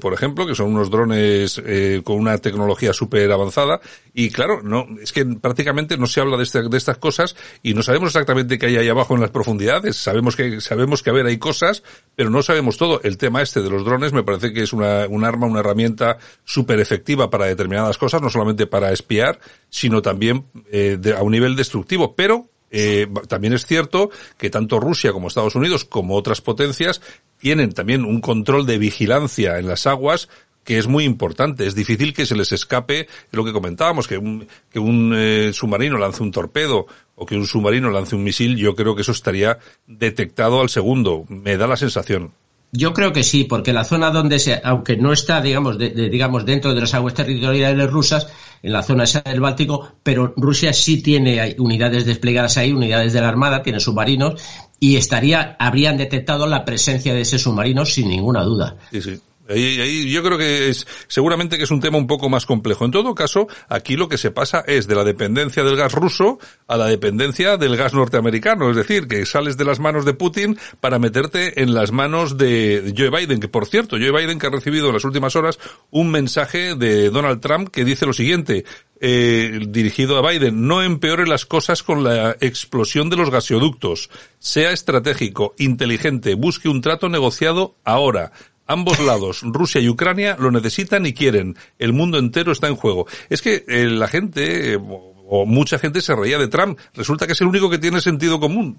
por 0.00 0.12
ejemplo, 0.12 0.46
que 0.46 0.54
son 0.54 0.74
unos 0.74 0.90
drones 0.90 1.62
con 2.04 2.16
una 2.16 2.38
tecnología 2.38 2.92
súper 2.92 3.30
avanzada 3.38 3.80
y 4.14 4.30
claro, 4.30 4.62
no, 4.62 4.86
es 5.00 5.12
que 5.12 5.24
prácticamente 5.24 5.96
no 5.96 6.06
se 6.06 6.20
habla 6.20 6.36
de, 6.36 6.68
de 6.68 6.76
estas 6.76 6.98
cosas 6.98 7.36
y 7.62 7.74
no 7.74 7.82
sabemos 7.82 8.08
exactamente 8.08 8.58
qué 8.58 8.66
hay 8.66 8.76
ahí 8.76 8.88
abajo 8.88 9.14
en 9.14 9.20
las 9.20 9.30
profundidades. 9.30 9.96
Sabemos 9.96 10.34
que, 10.34 10.60
sabemos 10.60 11.02
que 11.02 11.10
a 11.10 11.12
ver, 11.12 11.26
hay 11.26 11.38
cosas, 11.38 11.82
pero 12.16 12.28
no 12.28 12.42
sabemos 12.42 12.76
todo. 12.76 13.00
El 13.02 13.16
tema 13.16 13.42
este 13.42 13.62
de 13.62 13.70
los 13.70 13.84
drones 13.84 14.12
me 14.12 14.24
parece 14.24 14.52
que 14.52 14.62
es 14.62 14.72
una, 14.72 15.06
un 15.06 15.24
arma, 15.24 15.46
una 15.46 15.60
herramienta 15.60 16.18
súper 16.44 16.80
efectiva 16.80 17.30
para 17.30 17.46
determinadas 17.46 17.96
cosas, 17.96 18.20
no 18.20 18.30
solamente 18.30 18.66
para 18.66 18.92
espiar, 18.92 19.38
sino 19.68 20.02
también 20.02 20.46
eh, 20.72 20.98
a 21.16 21.22
un 21.22 21.32
nivel 21.32 21.54
destructivo. 21.54 22.14
Pero 22.16 22.50
eh, 22.70 23.06
también 23.28 23.52
es 23.54 23.66
cierto 23.66 24.10
que 24.36 24.50
tanto 24.50 24.80
Rusia 24.80 25.12
como 25.12 25.28
Estados 25.28 25.54
Unidos 25.54 25.84
como 25.84 26.16
otras 26.16 26.40
potencias 26.40 27.00
tienen 27.38 27.72
también 27.72 28.04
un 28.04 28.20
control 28.20 28.66
de 28.66 28.78
vigilancia 28.78 29.58
en 29.58 29.68
las 29.68 29.86
aguas 29.86 30.28
que 30.68 30.76
es 30.76 30.86
muy 30.86 31.04
importante. 31.04 31.66
Es 31.66 31.74
difícil 31.74 32.12
que 32.12 32.26
se 32.26 32.36
les 32.36 32.52
escape 32.52 33.08
lo 33.32 33.42
que 33.42 33.54
comentábamos, 33.54 34.06
que 34.06 34.18
un, 34.18 34.46
que 34.70 34.78
un 34.78 35.14
eh, 35.16 35.50
submarino 35.54 35.96
lance 35.96 36.22
un 36.22 36.30
torpedo 36.30 36.86
o 37.14 37.24
que 37.24 37.36
un 37.36 37.46
submarino 37.46 37.88
lance 37.90 38.14
un 38.14 38.22
misil, 38.22 38.54
yo 38.54 38.76
creo 38.76 38.94
que 38.94 39.00
eso 39.00 39.12
estaría 39.12 39.56
detectado 39.86 40.60
al 40.60 40.68
segundo. 40.68 41.24
Me 41.30 41.56
da 41.56 41.66
la 41.66 41.78
sensación. 41.78 42.32
Yo 42.70 42.92
creo 42.92 43.14
que 43.14 43.22
sí, 43.22 43.44
porque 43.44 43.72
la 43.72 43.82
zona 43.82 44.10
donde 44.10 44.38
se, 44.38 44.60
aunque 44.62 44.98
no 44.98 45.14
está, 45.14 45.40
digamos, 45.40 45.78
digamos, 45.78 46.44
dentro 46.44 46.74
de 46.74 46.82
las 46.82 46.92
aguas 46.92 47.14
territoriales 47.14 47.90
rusas, 47.90 48.26
en 48.62 48.74
la 48.74 48.82
zona 48.82 49.04
esa 49.04 49.22
del 49.22 49.40
Báltico, 49.40 49.94
pero 50.02 50.34
Rusia 50.36 50.74
sí 50.74 51.00
tiene 51.00 51.56
unidades 51.58 52.04
desplegadas 52.04 52.58
ahí, 52.58 52.72
unidades 52.72 53.14
de 53.14 53.22
la 53.22 53.28
Armada, 53.28 53.62
tiene 53.62 53.80
submarinos, 53.80 54.38
y 54.78 54.96
estaría, 54.96 55.56
habrían 55.58 55.96
detectado 55.96 56.46
la 56.46 56.66
presencia 56.66 57.14
de 57.14 57.22
ese 57.22 57.38
submarino 57.38 57.86
sin 57.86 58.10
ninguna 58.10 58.42
duda. 58.42 58.76
Sí, 58.90 59.00
sí. 59.00 59.18
Ahí, 59.48 60.10
yo 60.10 60.22
creo 60.22 60.36
que 60.36 60.68
es 60.68 60.86
seguramente 61.06 61.56
que 61.56 61.64
es 61.64 61.70
un 61.70 61.80
tema 61.80 61.98
un 61.98 62.06
poco 62.06 62.28
más 62.28 62.46
complejo. 62.46 62.84
En 62.84 62.90
todo 62.90 63.14
caso, 63.14 63.48
aquí 63.68 63.96
lo 63.96 64.08
que 64.08 64.18
se 64.18 64.30
pasa 64.30 64.62
es 64.66 64.86
de 64.86 64.94
la 64.94 65.04
dependencia 65.04 65.64
del 65.64 65.76
gas 65.76 65.92
ruso 65.92 66.38
a 66.66 66.76
la 66.76 66.86
dependencia 66.86 67.56
del 67.56 67.76
gas 67.76 67.94
norteamericano, 67.94 68.70
es 68.70 68.76
decir, 68.76 69.08
que 69.08 69.24
sales 69.26 69.56
de 69.56 69.64
las 69.64 69.80
manos 69.80 70.04
de 70.04 70.14
Putin 70.14 70.58
para 70.80 70.98
meterte 70.98 71.62
en 71.62 71.74
las 71.74 71.92
manos 71.92 72.36
de 72.36 72.94
Joe 72.96 73.10
Biden, 73.10 73.40
que 73.40 73.48
por 73.48 73.66
cierto, 73.66 73.96
Joe 73.96 74.12
Biden 74.12 74.38
que 74.38 74.46
ha 74.46 74.50
recibido 74.50 74.88
en 74.88 74.94
las 74.94 75.04
últimas 75.04 75.34
horas 75.36 75.58
un 75.90 76.10
mensaje 76.10 76.74
de 76.74 77.10
Donald 77.10 77.40
Trump 77.40 77.70
que 77.70 77.84
dice 77.84 78.06
lo 78.06 78.12
siguiente, 78.12 78.64
eh, 79.00 79.60
dirigido 79.68 80.18
a 80.18 80.28
Biden, 80.28 80.66
no 80.66 80.82
empeore 80.82 81.26
las 81.26 81.46
cosas 81.46 81.82
con 81.82 82.02
la 82.02 82.36
explosión 82.40 83.10
de 83.10 83.16
los 83.16 83.30
gasoductos. 83.30 84.10
Sea 84.38 84.72
estratégico, 84.72 85.54
inteligente, 85.58 86.34
busque 86.34 86.68
un 86.68 86.80
trato 86.80 87.08
negociado 87.08 87.76
ahora. 87.84 88.32
Ambos 88.68 89.00
lados, 89.00 89.40
Rusia 89.42 89.80
y 89.80 89.88
Ucrania, 89.88 90.36
lo 90.38 90.50
necesitan 90.50 91.06
y 91.06 91.14
quieren. 91.14 91.56
El 91.78 91.94
mundo 91.94 92.18
entero 92.18 92.52
está 92.52 92.68
en 92.68 92.76
juego. 92.76 93.06
Es 93.30 93.40
que 93.40 93.64
eh, 93.66 93.86
la 93.86 94.08
gente, 94.08 94.76
o 94.76 95.46
mucha 95.46 95.78
gente 95.78 96.02
se 96.02 96.14
reía 96.14 96.38
de 96.38 96.48
Trump. 96.48 96.78
Resulta 96.94 97.26
que 97.26 97.32
es 97.32 97.40
el 97.40 97.46
único 97.46 97.70
que 97.70 97.78
tiene 97.78 98.02
sentido 98.02 98.38
común. 98.38 98.78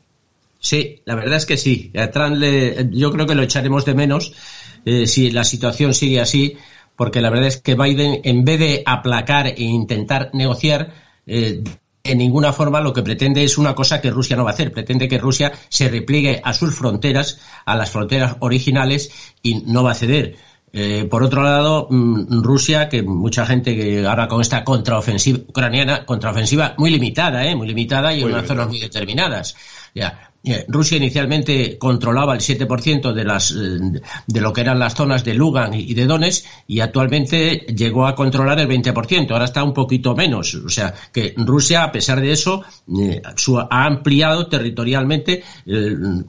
Sí, 0.59 1.01
la 1.05 1.15
verdad 1.15 1.37
es 1.37 1.45
que 1.45 1.57
sí. 1.57 1.91
A 1.97 2.11
Trump 2.11 2.37
le, 2.37 2.89
yo 2.91 3.11
creo 3.11 3.25
que 3.25 3.33
lo 3.33 3.43
echaremos 3.43 3.83
de 3.85 3.95
menos 3.95 4.33
eh, 4.85 5.07
si 5.07 5.31
la 5.31 5.43
situación 5.43 5.93
sigue 5.93 6.19
así, 6.19 6.57
porque 6.95 7.21
la 7.21 7.29
verdad 7.29 7.47
es 7.47 7.57
que 7.57 7.75
Biden, 7.75 8.21
en 8.23 8.43
vez 8.43 8.59
de 8.59 8.83
aplacar 8.85 9.47
e 9.47 9.55
intentar 9.57 10.31
negociar, 10.33 10.93
eh, 11.25 11.63
en 12.11 12.17
ninguna 12.17 12.53
forma 12.53 12.81
lo 12.81 12.93
que 12.93 13.03
pretende 13.03 13.43
es 13.43 13.57
una 13.57 13.75
cosa 13.75 14.01
que 14.01 14.11
Rusia 14.11 14.35
no 14.35 14.43
va 14.43 14.51
a 14.51 14.53
hacer. 14.53 14.71
Pretende 14.71 15.07
que 15.07 15.17
Rusia 15.17 15.51
se 15.69 15.89
repliegue 15.89 16.41
a 16.43 16.53
sus 16.53 16.75
fronteras, 16.75 17.39
a 17.65 17.75
las 17.75 17.91
fronteras 17.91 18.37
originales 18.39 19.11
y 19.41 19.61
no 19.65 19.83
va 19.83 19.91
a 19.91 19.95
ceder. 19.95 20.35
Eh, 20.71 21.07
por 21.09 21.23
otro 21.23 21.41
lado, 21.41 21.87
mm, 21.89 22.43
Rusia, 22.43 22.89
que 22.89 23.01
mucha 23.01 23.45
gente 23.45 23.75
que 23.75 24.05
ahora 24.05 24.27
con 24.27 24.41
esta 24.41 24.63
contraofensiva 24.63 25.39
ucraniana, 25.47 26.05
contraofensiva 26.05 26.75
muy 26.77 26.91
limitada, 26.91 27.45
¿eh? 27.45 27.55
muy 27.55 27.67
limitada 27.67 28.13
y 28.13 28.21
en 28.21 28.27
unas 28.27 28.45
zonas 28.45 28.67
muy 28.67 28.79
determinadas. 28.79 29.55
Ya. 29.95 30.28
Eh, 30.41 30.65
Rusia 30.69 30.97
inicialmente 30.97 31.77
controlaba 31.77 32.33
el 32.33 32.39
7% 32.39 33.11
de 33.11 33.23
las 33.25 33.51
eh, 33.51 34.01
de 34.25 34.41
lo 34.41 34.53
que 34.53 34.61
eran 34.61 34.79
las 34.79 34.95
zonas 34.95 35.25
de 35.25 35.33
Lugan 35.33 35.73
y 35.73 35.93
de 35.93 36.05
Donetsk 36.05 36.45
y 36.65 36.79
actualmente 36.79 37.65
llegó 37.75 38.07
a 38.07 38.15
controlar 38.15 38.57
el 38.59 38.69
20%, 38.69 39.31
ahora 39.31 39.45
está 39.45 39.63
un 39.63 39.73
poquito 39.73 40.15
menos, 40.15 40.53
o 40.53 40.69
sea, 40.69 40.93
que 41.11 41.33
Rusia 41.35 41.83
a 41.83 41.91
pesar 41.91 42.21
de 42.21 42.31
eso 42.31 42.63
eh, 42.97 43.21
ha 43.69 43.85
ampliado 43.85 44.47
territorialmente 44.47 45.43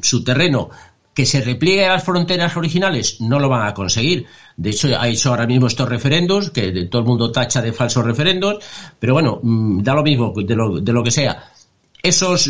su 0.00 0.24
terreno. 0.24 0.70
Que 1.12 1.26
se 1.26 1.40
repliegue 1.42 1.86
las 1.86 2.04
fronteras 2.04 2.56
originales 2.56 3.20
no 3.20 3.40
lo 3.40 3.48
van 3.48 3.66
a 3.66 3.74
conseguir. 3.74 4.26
De 4.56 4.70
hecho, 4.70 4.88
ha 4.98 5.08
hecho 5.08 5.30
ahora 5.30 5.46
mismo 5.46 5.66
estos 5.66 5.88
referendos, 5.88 6.50
que 6.50 6.86
todo 6.86 7.02
el 7.02 7.08
mundo 7.08 7.32
tacha 7.32 7.60
de 7.60 7.72
falsos 7.72 8.04
referendos, 8.04 8.64
pero 8.98 9.14
bueno, 9.14 9.40
mm, 9.42 9.82
da 9.82 9.94
lo 9.94 10.04
mismo 10.04 10.32
de 10.36 10.54
lo, 10.54 10.80
de 10.80 10.92
lo 10.92 11.02
que 11.02 11.10
sea 11.10 11.50
esos, 12.02 12.48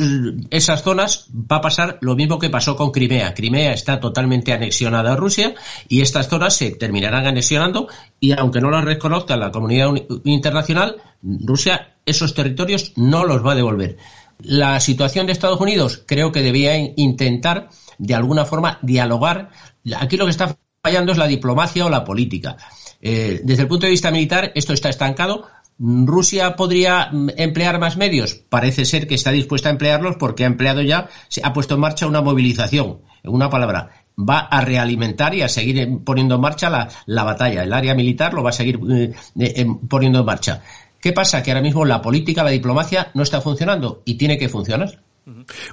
esas 0.50 0.82
zonas 0.82 1.26
va 1.30 1.56
a 1.56 1.60
pasar 1.60 1.98
lo 2.00 2.14
mismo 2.14 2.38
que 2.38 2.50
pasó 2.50 2.76
con 2.76 2.90
Crimea. 2.90 3.34
Crimea 3.34 3.72
está 3.72 4.00
totalmente 4.00 4.52
anexionada 4.52 5.12
a 5.12 5.16
Rusia 5.16 5.54
y 5.88 6.00
estas 6.00 6.28
zonas 6.28 6.54
se 6.54 6.70
terminarán 6.72 7.26
anexionando 7.26 7.88
y 8.20 8.32
aunque 8.32 8.60
no 8.60 8.70
las 8.70 8.84
reconozca 8.84 9.36
la 9.36 9.50
comunidad 9.50 9.90
internacional, 10.24 10.96
Rusia 11.22 11.96
esos 12.06 12.34
territorios 12.34 12.92
no 12.96 13.24
los 13.24 13.44
va 13.44 13.52
a 13.52 13.56
devolver. 13.56 13.96
La 14.42 14.80
situación 14.80 15.26
de 15.26 15.32
Estados 15.32 15.60
Unidos 15.60 16.02
creo 16.06 16.32
que 16.32 16.42
debía 16.42 16.76
intentar 16.96 17.68
de 17.98 18.14
alguna 18.14 18.44
forma 18.44 18.78
dialogar. 18.82 19.50
Aquí 19.96 20.16
lo 20.16 20.24
que 20.24 20.30
está 20.30 20.56
fallando 20.82 21.12
es 21.12 21.18
la 21.18 21.26
diplomacia 21.26 21.84
o 21.84 21.90
la 21.90 22.04
política. 22.04 22.56
Eh, 23.02 23.40
desde 23.44 23.62
el 23.62 23.68
punto 23.68 23.86
de 23.86 23.92
vista 23.92 24.10
militar 24.10 24.52
esto 24.54 24.74
está 24.74 24.90
estancado 24.90 25.46
¿Rusia 25.82 26.56
podría 26.56 27.08
mm, 27.10 27.30
emplear 27.38 27.78
más 27.78 27.96
medios? 27.96 28.34
Parece 28.34 28.84
ser 28.84 29.08
que 29.08 29.14
está 29.14 29.30
dispuesta 29.30 29.70
a 29.70 29.72
emplearlos 29.72 30.16
porque 30.16 30.44
ha 30.44 30.46
empleado 30.46 30.82
ya, 30.82 31.08
se 31.28 31.40
ha 31.42 31.54
puesto 31.54 31.74
en 31.74 31.80
marcha 31.80 32.06
una 32.06 32.20
movilización. 32.20 32.98
En 33.22 33.32
una 33.32 33.48
palabra, 33.48 33.90
va 34.18 34.40
a 34.40 34.60
realimentar 34.60 35.34
y 35.34 35.40
a 35.40 35.48
seguir 35.48 36.00
poniendo 36.04 36.34
en 36.34 36.40
marcha 36.42 36.68
la, 37.06 37.24
batalla. 37.24 37.62
El 37.62 37.72
área 37.72 37.94
militar 37.94 38.34
lo 38.34 38.42
va 38.42 38.50
a 38.50 38.52
seguir 38.52 38.78
eh, 38.90 39.14
eh, 39.38 39.66
poniendo 39.88 40.20
en 40.20 40.26
marcha. 40.26 40.62
¿Qué 41.00 41.12
pasa? 41.12 41.42
Que 41.42 41.50
ahora 41.50 41.62
mismo 41.62 41.86
la 41.86 42.02
política, 42.02 42.44
la 42.44 42.50
diplomacia 42.50 43.10
no 43.14 43.22
está 43.22 43.40
funcionando 43.40 44.02
y 44.04 44.16
tiene 44.16 44.36
que 44.36 44.50
funcionar. 44.50 45.02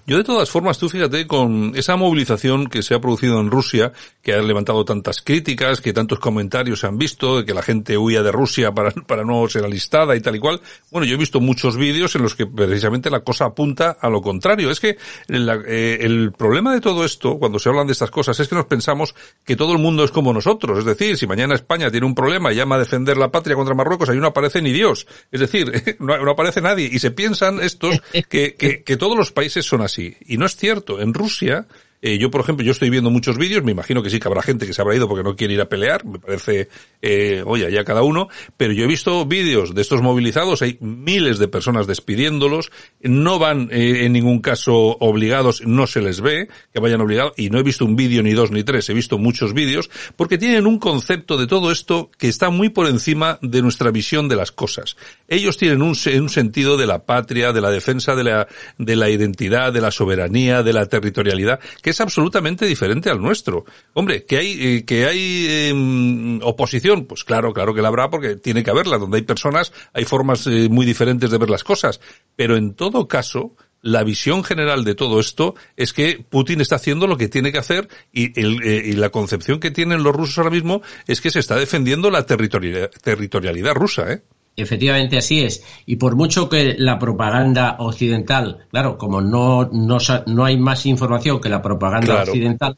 Yo 0.06 0.18
de 0.18 0.24
todas 0.24 0.50
formas, 0.50 0.78
tú 0.78 0.90
fíjate, 0.90 1.28
con 1.28 1.74
esa 1.76 1.96
movilización 1.96 2.68
que 2.68 2.84
se 2.84 2.94
ha 2.94 3.00
producido 3.00 3.40
en 3.40 3.52
Rusia, 3.52 3.92
que 4.22 4.34
ha 4.34 4.42
levantado 4.42 4.86
tantas 4.86 5.22
críticas, 5.22 5.82
que 5.82 5.94
tantos 5.94 6.20
comentarios 6.20 6.80
se 6.80 6.88
han 6.88 6.98
visto, 6.98 7.38
de 7.38 7.46
que 7.46 7.54
la 7.54 7.62
gente 7.62 7.98
huía 7.98 8.24
de 8.24 8.32
Rusia 8.32 8.72
para, 8.72 8.92
para 9.08 9.24
no 9.24 9.48
ser 9.48 9.66
alistada 9.66 10.16
y 10.16 10.22
tal 10.22 10.36
y 10.36 10.40
cual, 10.40 10.62
bueno, 10.92 11.06
yo 11.06 11.16
he 11.16 11.18
visto 11.18 11.40
muchos 11.40 11.78
vídeos 11.78 12.16
en 12.16 12.24
los 12.24 12.36
que 12.36 12.46
precisamente 12.46 13.10
la 13.10 13.22
cosa 13.22 13.46
apunta 13.46 13.98
a 14.00 14.10
lo 14.10 14.22
contrario. 14.22 14.70
Es 14.70 14.80
que 14.80 14.98
eh, 15.30 15.98
el 16.02 16.32
problema 16.32 16.74
de 16.74 16.82
todo 16.82 17.04
esto, 17.04 17.38
cuando 17.40 17.60
se 17.60 17.70
hablan 17.70 17.88
de 17.88 17.94
estas 17.94 18.12
cosas, 18.12 18.40
es 18.40 18.48
que 18.48 18.56
nos 18.56 18.66
pensamos 18.66 19.16
que 19.44 19.56
todo 19.56 19.74
el 19.74 19.80
mundo 19.80 20.04
es 20.04 20.12
como 20.12 20.34
nosotros. 20.34 20.80
Es 20.80 20.86
decir, 20.86 21.18
si 21.18 21.28
mañana 21.28 21.56
España 21.56 21.90
tiene 21.90 22.06
un 22.06 22.16
problema 22.16 22.52
y 22.52 22.56
llama 22.56 22.76
a 22.76 22.80
defender 22.80 23.18
la 23.18 23.32
patria 23.32 23.56
contra 23.56 23.76
Marruecos, 23.76 24.10
ahí 24.10 24.18
no 24.18 24.28
aparece 24.28 24.62
ni 24.62 24.72
Dios. 24.72 25.08
Es 25.32 25.40
decir, 25.40 25.98
no, 26.00 26.18
no 26.18 26.32
aparece 26.32 26.62
nadie. 26.62 26.90
Y 26.92 27.00
se 27.00 27.12
piensan 27.12 27.60
estos 27.62 28.00
que, 28.30 28.56
que, 28.56 28.84
que 28.84 28.98
todos 28.98 29.18
los 29.18 29.32
países 29.32 29.47
son 29.50 29.82
así. 29.82 30.16
Y 30.26 30.38
no 30.38 30.46
es 30.46 30.56
cierto. 30.56 31.02
En 31.02 31.14
Rusia, 31.14 31.68
eh, 32.02 32.18
yo, 32.18 32.30
por 32.30 32.42
ejemplo, 32.42 32.66
yo 32.66 32.72
estoy 32.72 32.90
viendo 32.90 33.10
muchos 33.10 33.38
vídeos, 33.38 33.64
me 33.64 33.72
imagino 33.72 34.04
que 34.04 34.10
sí 34.10 34.20
que 34.20 34.28
habrá 34.28 34.42
gente 34.42 34.66
que 34.66 34.74
se 34.74 34.82
habrá 34.82 34.96
ido 34.96 35.08
porque 35.08 35.24
no 35.24 35.36
quiere 35.36 35.54
ir 35.54 35.62
a 35.62 35.70
pelear, 35.70 36.06
me 36.06 36.20
parece, 36.20 36.70
eh, 37.02 37.44
oye, 37.46 37.72
ya 37.72 37.84
cada 37.84 38.04
uno, 38.04 38.30
pero 38.56 38.74
yo 38.74 38.84
he 38.84 38.88
visto 38.88 39.26
vídeos 39.26 39.74
de 39.74 39.82
estos 39.82 40.02
movilizados, 40.02 40.62
hay 40.62 40.78
miles 40.80 41.40
de 41.40 41.48
personas 41.48 41.88
despidiéndolos, 41.88 42.72
no 43.02 43.40
van 43.40 43.70
eh, 43.72 44.06
en 44.06 44.14
ningún 44.14 44.42
caso 44.42 44.98
obligados, 45.00 45.66
no 45.66 45.88
se 45.88 46.02
les 46.02 46.22
ve 46.22 46.50
que 46.74 46.80
vayan 46.80 47.02
obligados, 47.02 47.34
y 47.38 47.50
no 47.50 47.60
he 47.60 47.64
visto 47.64 47.86
un 47.86 47.96
vídeo 47.96 48.22
ni 48.24 48.34
dos 48.34 48.52
ni 48.52 48.64
tres, 48.64 48.90
he 48.90 48.94
visto 48.94 49.18
muchos 49.18 49.54
vídeos, 49.54 49.90
porque 50.16 50.38
tienen 50.38 50.68
un 50.68 50.80
concepto 50.80 51.38
de 51.38 51.48
todo 51.48 51.72
esto 51.72 52.12
que 52.18 52.28
está 52.28 52.50
muy 52.50 52.70
por 52.70 52.88
encima 52.88 53.40
de 53.42 53.62
nuestra 53.62 53.92
visión 53.92 54.28
de 54.28 54.36
las 54.36 54.52
cosas. 54.52 54.98
Ellos 55.28 55.58
tienen 55.58 55.82
un, 55.82 55.96
un 56.20 56.30
sentido 56.30 56.78
de 56.78 56.86
la 56.86 57.06
patria, 57.06 57.54
de 57.54 57.62
la 57.62 57.72
defensa 57.72 58.16
de 58.16 58.24
la, 58.24 58.48
de 58.78 58.96
la 58.96 59.10
identidad, 59.10 59.74
de 59.74 59.82
la 59.82 59.92
soberanía, 59.92 60.64
de 60.64 60.74
la 60.74 60.86
territorialidad, 60.86 61.60
que 61.88 61.92
es 61.92 62.02
absolutamente 62.02 62.66
diferente 62.66 63.10
al 63.10 63.22
nuestro. 63.22 63.64
Hombre, 63.94 64.26
que 64.26 64.38
hay, 64.38 64.58
eh, 64.60 64.84
que 64.84 65.06
hay 65.06 65.70
em, 65.70 66.38
oposición, 66.44 67.06
pues 67.06 67.24
claro, 67.24 67.54
claro 67.54 67.74
que 67.74 67.82
la 67.82 67.88
habrá 67.88 68.10
porque 68.10 68.36
tiene 68.36 68.62
que 68.62 68.72
haberla. 68.72 68.98
Donde 68.98 69.16
hay 69.16 69.24
personas, 69.24 69.72
hay 69.94 70.04
formas 70.04 70.46
eh, 70.48 70.68
muy 70.70 70.86
diferentes 70.86 71.32
de 71.32 71.38
ver 71.38 71.50
las 71.50 71.64
cosas. 71.64 72.02
Pero 72.36 72.58
en 72.58 72.74
todo 72.74 73.08
caso, 73.08 73.56
la 73.82 74.04
visión 74.04 74.44
general 74.44 74.84
de 74.84 74.96
todo 74.96 75.22
esto 75.22 75.56
es 75.78 75.94
que 75.94 76.22
Putin 76.30 76.60
está 76.60 76.76
haciendo 76.76 77.08
lo 77.08 77.16
que 77.16 77.30
tiene 77.30 77.54
que 77.54 77.60
hacer 77.60 77.88
y, 78.12 78.38
eh, 78.38 78.82
y 78.84 78.92
la 78.92 79.10
concepción 79.10 79.62
que 79.62 79.72
tienen 79.72 80.04
los 80.04 80.14
rusos 80.14 80.40
ahora 80.40 80.50
mismo 80.50 80.82
es 81.08 81.22
que 81.22 81.32
se 81.32 81.40
está 81.40 81.56
defendiendo 81.56 82.12
la 82.12 82.26
territorialidad 82.26 83.76
rusa, 83.76 84.12
¿eh? 84.12 84.24
Efectivamente 84.60 85.20
así 85.20 85.42
es. 85.42 85.64
Y 85.86 85.98
por 85.98 86.16
mucho 86.16 86.50
que 86.50 86.76
la 86.80 86.98
propaganda 86.98 87.76
occidental, 87.78 88.66
claro, 88.72 88.98
como 88.98 89.22
no, 89.22 89.70
no, 89.72 90.00
no 90.26 90.46
hay 90.46 90.58
más 90.58 90.88
información 90.88 91.40
que 91.40 91.48
la 91.48 91.62
propaganda 91.62 92.24
occidental, 92.24 92.76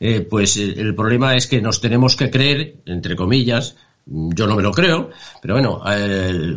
eh, 0.00 0.22
pues 0.22 0.56
eh, 0.56 0.74
el 0.78 0.94
problema 0.94 1.36
es 1.36 1.46
que 1.46 1.60
nos 1.60 1.82
tenemos 1.82 2.16
que 2.16 2.30
creer, 2.30 2.76
entre 2.86 3.16
comillas, 3.16 3.76
yo 4.06 4.46
no 4.46 4.56
me 4.56 4.62
lo 4.62 4.72
creo, 4.72 5.10
pero 5.42 5.54
bueno, 5.54 5.82
eh, 5.86 6.56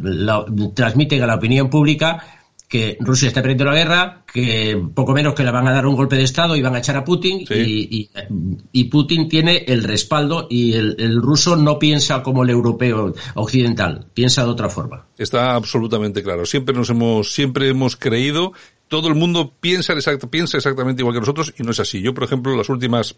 transmiten 0.73 1.21
a 1.21 1.27
la 1.27 1.35
opinión 1.35 1.69
pública 1.69 2.23
que 2.73 2.97
Rusia 2.99 3.27
está 3.27 3.43
perdiendo 3.43 3.65
la 3.65 3.75
guerra, 3.75 4.23
que 4.25 4.83
poco 4.95 5.13
menos 5.13 5.35
que 5.35 5.43
le 5.43 5.51
van 5.51 5.67
a 5.67 5.71
dar 5.71 5.85
un 5.85 5.95
golpe 5.95 6.15
de 6.15 6.23
Estado 6.23 6.55
y 6.55 6.61
van 6.63 6.73
a 6.73 6.79
echar 6.79 6.97
a 6.97 7.05
Putin, 7.05 7.45
y, 7.47 8.09
y, 8.71 8.83
Putin 8.85 9.29
tiene 9.29 9.63
el 9.67 9.83
respaldo 9.83 10.47
y 10.49 10.73
el, 10.73 11.21
ruso 11.21 11.55
no 11.55 11.77
piensa 11.77 12.23
como 12.23 12.41
el 12.41 12.49
europeo 12.49 13.13
occidental, 13.35 14.07
piensa 14.15 14.43
de 14.43 14.49
otra 14.49 14.69
forma. 14.69 15.05
Está 15.19 15.53
absolutamente 15.53 16.23
claro. 16.23 16.47
Siempre 16.47 16.73
nos 16.73 16.89
hemos, 16.89 17.31
siempre 17.31 17.69
hemos 17.69 17.95
creído, 17.95 18.53
todo 18.87 19.07
el 19.07 19.13
mundo 19.13 19.53
piensa, 19.59 19.93
exact, 19.93 20.25
piensa 20.25 20.57
exactamente 20.57 21.03
igual 21.03 21.13
que 21.13 21.19
nosotros 21.19 21.53
y 21.55 21.61
no 21.61 21.69
es 21.69 21.79
así. 21.79 22.01
Yo, 22.01 22.15
por 22.15 22.23
ejemplo, 22.23 22.57
las 22.57 22.69
últimas 22.69 23.15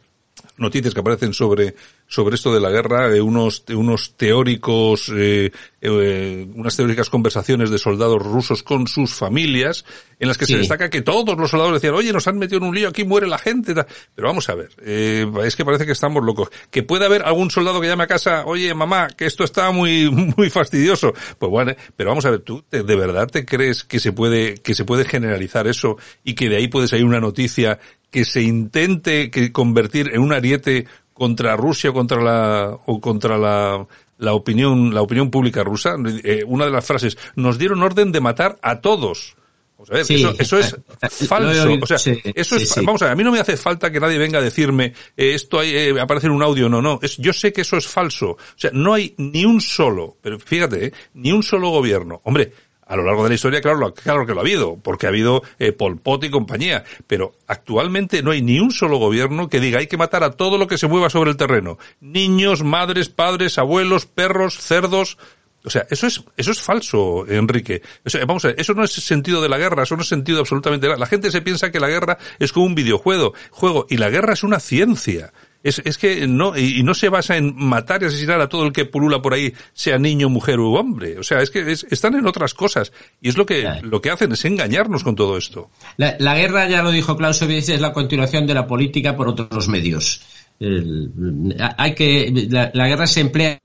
noticias 0.58 0.94
que 0.94 1.00
aparecen 1.00 1.34
sobre 1.34 1.76
sobre 2.08 2.36
esto 2.36 2.54
de 2.54 2.60
la 2.60 2.70
guerra, 2.70 3.10
de 3.10 3.22
unos, 3.22 3.66
de 3.66 3.76
unos 3.76 4.16
teóricos, 4.16 5.12
eh, 5.14 5.52
eh, 5.82 6.48
unas 6.54 6.76
teóricas 6.76 7.10
conversaciones 7.10 7.72
de 7.72 7.80
soldados 7.80 8.22
rusos 8.22 8.62
con 8.62 8.88
sus 8.88 9.16
familias, 9.16 9.86
en 10.20 10.28
las 10.28 10.38
que 10.38 10.46
se 10.46 10.58
destaca 10.58 10.90
que 10.90 11.02
todos 11.02 11.36
los 11.38 11.50
soldados 11.50 11.74
decían, 11.74 11.96
oye, 11.96 12.14
nos 12.14 12.28
han 12.28 12.38
metido 12.38 12.60
en 12.60 12.66
un 12.66 12.76
lío, 12.76 12.90
aquí 12.90 13.04
muere 13.04 13.28
la 13.28 13.40
gente. 13.40 13.74
Pero 13.74 14.28
vamos 14.28 14.48
a 14.50 14.56
ver, 14.56 14.70
eh, 14.82 15.26
es 15.44 15.56
que 15.56 15.66
parece 15.66 15.86
que 15.86 15.92
estamos 15.92 16.24
locos. 16.24 16.50
Que 16.70 16.84
puede 16.84 17.06
haber 17.06 17.24
algún 17.24 17.50
soldado 17.50 17.82
que 17.82 17.88
llame 17.88 18.04
a 18.04 18.08
casa, 18.08 18.46
oye, 18.46 18.74
mamá, 18.74 19.08
que 19.08 19.26
esto 19.26 19.44
está 19.44 19.72
muy, 19.72 20.10
muy 20.38 20.50
fastidioso. 20.52 21.14
Pues 21.40 21.50
bueno, 21.50 21.74
pero 21.98 22.12
vamos 22.12 22.26
a 22.26 22.32
ver, 22.32 22.42
¿tú 22.42 22.64
de 22.70 22.84
verdad 22.84 23.28
te 23.28 23.46
crees 23.46 23.84
que 23.84 24.00
se 24.00 24.12
puede, 24.12 24.56
que 24.56 24.76
se 24.76 24.86
puede 24.86 25.06
generalizar 25.06 25.68
eso 25.68 25.98
y 26.24 26.36
que 26.36 26.50
de 26.50 26.58
ahí 26.58 26.68
puede 26.68 26.88
salir 26.88 27.06
una 27.06 27.20
noticia 27.20 27.80
que 28.16 28.24
se 28.24 28.42
intente 28.42 29.30
que 29.30 29.52
convertir 29.52 30.12
en 30.14 30.22
un 30.22 30.32
ariete 30.32 30.88
contra 31.12 31.58
Rusia 31.58 31.90
o 31.90 31.94
contra 31.94 32.24
la 32.24 32.80
o 32.86 33.02
contra 33.02 33.38
la, 33.38 33.86
la 34.18 34.32
opinión 34.32 34.94
la 34.94 35.02
opinión 35.02 35.30
pública 35.30 35.66
rusa 35.66 35.98
eh, 36.24 36.46
una 36.48 36.64
de 36.64 36.72
las 36.72 36.86
frases 36.86 37.18
nos 37.36 37.58
dieron 37.58 37.84
orden 37.84 38.14
de 38.14 38.22
matar 38.22 38.58
a 38.62 38.80
todos 38.80 39.36
Vamos 39.78 39.90
a 39.90 39.94
ver, 39.96 40.06
eso, 40.10 40.34
eso, 40.40 40.60
es 40.60 40.78
falso. 41.28 41.78
O 41.82 41.86
sea, 41.86 41.98
eso 42.34 42.56
es, 42.56 42.76
vamos 42.78 43.02
a 43.02 43.06
ver, 43.06 43.12
a 43.12 43.16
mí 43.18 43.26
no 43.26 43.32
me 43.34 43.42
hace 43.42 43.58
falta 43.58 43.92
que 43.92 44.00
nadie 44.00 44.18
venga 44.18 44.40
a 44.40 44.42
decirme 44.42 44.94
eh, 45.18 45.34
esto 45.34 45.60
hay, 45.60 45.76
eh, 45.76 46.00
aparece 46.00 46.28
en 46.28 46.32
un 46.32 46.42
audio, 46.42 46.70
no, 46.70 46.82
no. 46.82 46.98
Es, 47.02 47.18
yo 47.18 47.34
sé 47.34 47.52
que 47.52 47.60
eso 47.60 47.76
es 47.76 47.86
falso. 47.86 48.32
O 48.32 48.38
sea, 48.56 48.72
no 48.74 48.94
hay 48.94 49.14
ni 49.18 49.44
un 49.44 49.60
solo, 49.60 50.16
pero 50.22 50.40
fíjate, 50.40 50.94
ni 51.16 51.34
un 51.34 51.44
solo 51.44 51.72
gobierno. 51.72 52.22
Hombre, 52.24 52.54
a 52.86 52.96
lo 52.96 53.04
largo 53.04 53.24
de 53.24 53.30
la 53.30 53.36
historia, 53.36 53.62
claro, 53.62 53.94
claro 53.94 54.26
que 54.26 54.34
lo 54.34 54.40
ha 54.40 54.44
habido, 54.44 54.78
porque 54.78 55.08
ha 55.08 55.10
habido 55.10 55.42
eh, 55.60 55.72
Pol 55.72 55.98
Pot 55.98 56.24
y 56.24 56.30
compañía, 56.30 56.84
pero 57.08 57.34
actualmente 57.48 58.22
no 58.22 58.32
hay 58.32 58.42
ni 58.42 58.60
un 58.60 58.72
solo 58.72 58.98
gobierno 58.98 59.50
que 59.50 59.60
diga 59.60 59.80
hay 59.80 59.88
que 59.88 59.98
matar 59.98 60.24
a 60.24 60.32
todo 60.32 60.58
lo 60.58 60.68
que 60.68 60.78
se 60.78 60.88
mueva 60.88 61.10
sobre 61.10 61.32
el 61.32 61.38
terreno. 61.38 61.78
Niños, 62.00 62.64
madres, 62.64 63.10
padres, 63.10 63.58
abuelos, 63.58 64.06
perros, 64.06 64.58
cerdos. 64.60 65.18
O 65.64 65.72
sea, 65.72 65.88
eso 65.90 66.06
es, 66.06 66.24
eso 66.38 66.52
es 66.52 66.62
falso, 66.62 67.26
Enrique. 67.28 67.82
vamos 68.28 68.46
a 68.46 68.50
ver, 68.50 68.60
eso 68.60 68.76
no 68.76 68.84
es 68.84 68.92
sentido 68.92 69.42
de 69.42 69.50
la 69.50 69.58
guerra, 69.58 69.82
eso 69.82 69.96
no 69.96 70.04
es 70.04 70.08
sentido 70.08 70.40
absolutamente 70.40 70.86
de 70.86 70.94
la, 70.94 71.00
la 71.00 71.08
gente 71.08 71.32
se 71.32 71.42
piensa 71.42 71.72
que 71.72 71.80
la 71.80 71.90
guerra 71.90 72.20
es 72.38 72.54
como 72.54 72.68
un 72.68 72.76
videojuego, 72.76 73.34
juego, 73.50 73.88
y 73.90 73.98
la 73.98 74.12
guerra 74.12 74.34
es 74.34 74.44
una 74.44 74.60
ciencia. 74.60 75.34
Es, 75.66 75.82
es 75.84 75.98
que 75.98 76.28
no, 76.28 76.56
y, 76.56 76.84
no 76.84 76.94
se 76.94 77.10
basa 77.10 77.38
en 77.38 77.56
matar 77.58 78.04
y 78.04 78.06
asesinar 78.06 78.40
a 78.40 78.48
todo 78.48 78.68
el 78.68 78.72
que 78.72 78.86
pulula 78.86 79.20
por 79.24 79.34
ahí, 79.34 79.52
sea 79.74 79.98
niño, 79.98 80.30
mujer 80.30 80.60
u 80.60 80.76
hombre. 80.76 81.18
O 81.18 81.24
sea, 81.24 81.42
es 81.42 81.50
que 81.50 81.72
están 81.72 82.14
en 82.14 82.28
otras 82.28 82.54
cosas. 82.54 82.94
Y 83.20 83.30
es 83.30 83.36
lo 83.36 83.48
que, 83.48 83.68
lo 83.82 84.00
que 84.00 84.12
hacen, 84.12 84.32
es 84.32 84.46
engañarnos 84.46 85.04
con 85.04 85.16
todo 85.16 85.38
esto. 85.38 85.72
La, 85.98 86.36
guerra, 86.36 86.70
ya 86.70 86.84
lo 86.84 86.92
dijo 86.92 87.18
Clausewitz, 87.18 87.70
es 87.70 87.82
la 87.82 87.94
continuación 87.94 88.46
de 88.46 88.54
la 88.54 88.68
política 88.68 89.16
por 89.18 89.28
otros 89.28 89.68
medios. 89.68 90.22
hay 90.60 91.96
que, 91.96 92.48
la 92.72 92.88
guerra 92.88 93.08
se 93.08 93.22
emplea 93.22 93.60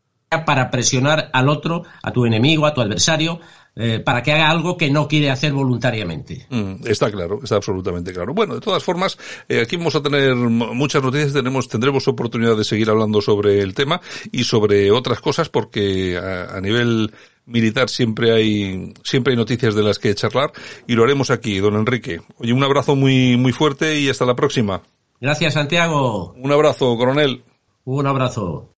para 0.46 0.70
presionar 0.70 1.28
al 1.34 1.50
otro, 1.50 1.82
a 2.02 2.12
tu 2.12 2.24
enemigo, 2.24 2.64
a 2.64 2.72
tu 2.72 2.80
adversario, 2.80 3.40
eh, 3.76 4.00
para 4.00 4.22
que 4.22 4.32
haga 4.32 4.50
algo 4.50 4.76
que 4.76 4.90
no 4.90 5.06
quiere 5.06 5.30
hacer 5.30 5.52
voluntariamente. 5.52 6.46
Mm, 6.50 6.86
está 6.86 7.10
claro, 7.10 7.40
está 7.42 7.56
absolutamente 7.56 8.12
claro. 8.12 8.34
Bueno, 8.34 8.54
de 8.54 8.60
todas 8.60 8.82
formas, 8.82 9.16
eh, 9.48 9.60
aquí 9.62 9.76
vamos 9.76 9.94
a 9.94 10.02
tener 10.02 10.34
muchas 10.34 11.02
noticias, 11.02 11.32
tenemos, 11.32 11.68
tendremos 11.68 12.06
oportunidad 12.08 12.56
de 12.56 12.64
seguir 12.64 12.90
hablando 12.90 13.20
sobre 13.22 13.60
el 13.60 13.74
tema 13.74 14.00
y 14.32 14.44
sobre 14.44 14.90
otras 14.90 15.20
cosas 15.20 15.48
porque 15.48 16.18
a, 16.18 16.60
nivel 16.60 17.12
militar 17.46 17.88
siempre 17.88 18.32
hay 18.32 18.92
siempre 19.02 19.32
hay 19.32 19.36
noticias 19.36 19.74
de 19.74 19.82
las 19.82 19.98
que 19.98 20.14
charlar 20.14 20.52
y 20.86 20.94
lo 20.94 21.04
haremos 21.04 21.30
aquí, 21.30 21.58
don 21.58 21.76
Enrique. 21.76 22.20
Oye, 22.38 22.52
un 22.52 22.62
abrazo 22.62 22.96
muy 22.96 23.36
muy 23.36 23.52
fuerte 23.52 23.98
y 23.98 24.08
hasta 24.08 24.26
la 24.26 24.34
próxima. 24.34 24.82
Gracias, 25.20 25.54
Santiago. 25.54 26.34
Un 26.36 26.52
abrazo, 26.52 26.96
coronel. 26.96 27.44
Un 27.84 28.06
abrazo. 28.06 28.74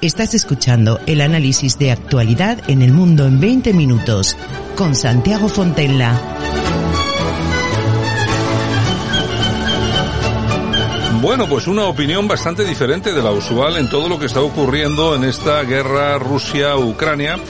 Estás 0.00 0.32
escuchando 0.34 1.00
el 1.06 1.20
análisis 1.20 1.76
de 1.76 1.90
actualidad 1.90 2.70
en 2.70 2.82
el 2.82 2.92
mundo 2.92 3.26
en 3.26 3.40
20 3.40 3.72
minutos 3.72 4.36
con 4.76 4.94
Santiago 4.94 5.48
Fontella. 5.48 6.16
Bueno, 11.20 11.48
pues 11.48 11.66
una 11.66 11.86
opinión 11.86 12.28
bastante 12.28 12.64
diferente 12.64 13.12
de 13.12 13.20
la 13.20 13.32
usual 13.32 13.76
en 13.76 13.90
todo 13.90 14.08
lo 14.08 14.20
que 14.20 14.26
está 14.26 14.40
ocurriendo 14.40 15.16
en 15.16 15.24
esta 15.24 15.64
guerra 15.64 16.16
Rusia-Ucrania 16.16 17.40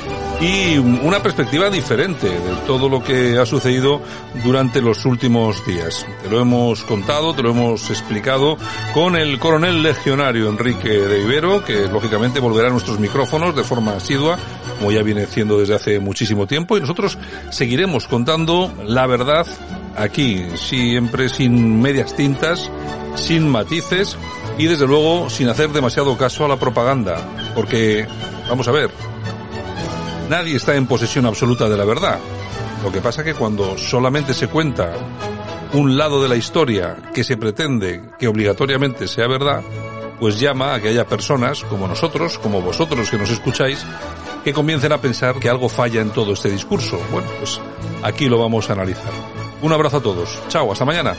y 0.41 0.79
una 0.79 1.21
perspectiva 1.21 1.69
diferente 1.69 2.29
de 2.29 2.57
todo 2.67 2.89
lo 2.89 3.03
que 3.03 3.39
ha 3.39 3.47
sucedido 3.47 4.01
durante 4.45 4.81
los 4.81 5.05
últimos 5.05 5.67
días. 5.67 6.07
Te 6.23 6.31
lo 6.31 6.41
hemos 6.41 6.85
contado, 6.85 7.35
te 7.35 7.43
lo 7.43 7.51
hemos 7.51 7.91
explicado 7.91 8.57
con 8.95 9.17
el 9.17 9.39
coronel 9.39 9.83
legionario 9.83 10.49
Enrique 10.49 10.89
de 10.89 11.23
Ibero, 11.23 11.65
que 11.65 11.89
lógicamente 11.89 12.39
volverá 12.39 12.69
a 12.69 12.71
nuestros 12.71 13.01
micrófonos 13.01 13.57
de 13.57 13.65
forma 13.65 13.95
asidua, 13.95 14.39
como 14.79 14.93
ya 14.93 15.03
viene 15.03 15.25
haciendo 15.25 15.59
desde 15.59 15.75
hace 15.75 15.99
muchísimo 15.99 16.47
tiempo, 16.47 16.77
y 16.77 16.81
nosotros 16.81 17.19
seguiremos 17.51 18.07
contando 18.07 18.73
la 18.85 19.07
verdad 19.07 19.47
aquí, 19.97 20.47
siempre 20.55 21.29
sin 21.29 21.81
medias 21.81 22.15
tintas, 22.15 22.71
sin 23.17 23.49
matices 23.49 24.17
y 24.57 24.67
desde 24.67 24.87
luego 24.87 25.29
sin 25.31 25.49
hacer 25.49 25.71
demasiado 25.71 26.17
caso 26.17 26.45
a 26.45 26.49
la 26.49 26.57
propaganda, 26.57 27.17
porque, 27.57 28.07
vamos 28.49 28.69
a 28.69 28.73
ver, 28.73 28.91
Nadie 30.29 30.57
está 30.57 30.75
en 30.75 30.87
posesión 30.87 31.27
absoluta 31.27 31.69
de 31.69 31.77
la 31.77 31.85
verdad. 31.85 32.19
Lo 32.83 32.93
que 32.93 33.01
pasa 33.01 33.25
que 33.25 33.35
cuando 33.35 33.79
solamente 33.79 34.35
se 34.35 34.49
cuenta 34.49 34.93
un 35.73 35.97
lado 35.97 36.23
de 36.23 36.29
la 36.29 36.37
historia 36.37 36.97
que 37.15 37.25
se 37.25 37.37
pretende 37.37 38.03
que 38.19 38.29
obligatoriamente 38.29 39.09
sea 39.09 39.27
verdad, 39.27 39.63
pues 40.21 40.39
llama 40.39 40.75
a 40.75 40.81
que 40.81 40.89
haya 40.89 41.07
personas 41.07 41.65
como 41.65 41.89
nosotros, 41.89 42.39
como 42.39 42.61
vosotros 42.61 43.11
que 43.11 43.19
nos 43.19 43.31
escucháis, 43.31 43.85
que 44.45 44.53
comiencen 44.53 44.93
a 44.93 44.99
pensar 44.99 45.39
que 45.39 45.49
algo 45.49 45.69
falla 45.69 46.01
en 46.01 46.11
todo 46.11 46.33
este 46.33 46.51
discurso. 46.51 47.01
Bueno, 47.11 47.29
pues 47.39 47.61
aquí 48.03 48.29
lo 48.29 48.39
vamos 48.39 48.69
a 48.69 48.75
analizar. 48.75 49.13
Un 49.63 49.73
abrazo 49.73 49.97
a 49.99 50.03
todos. 50.03 50.39
Chao, 50.49 50.71
hasta 50.73 50.85
mañana. 50.85 51.17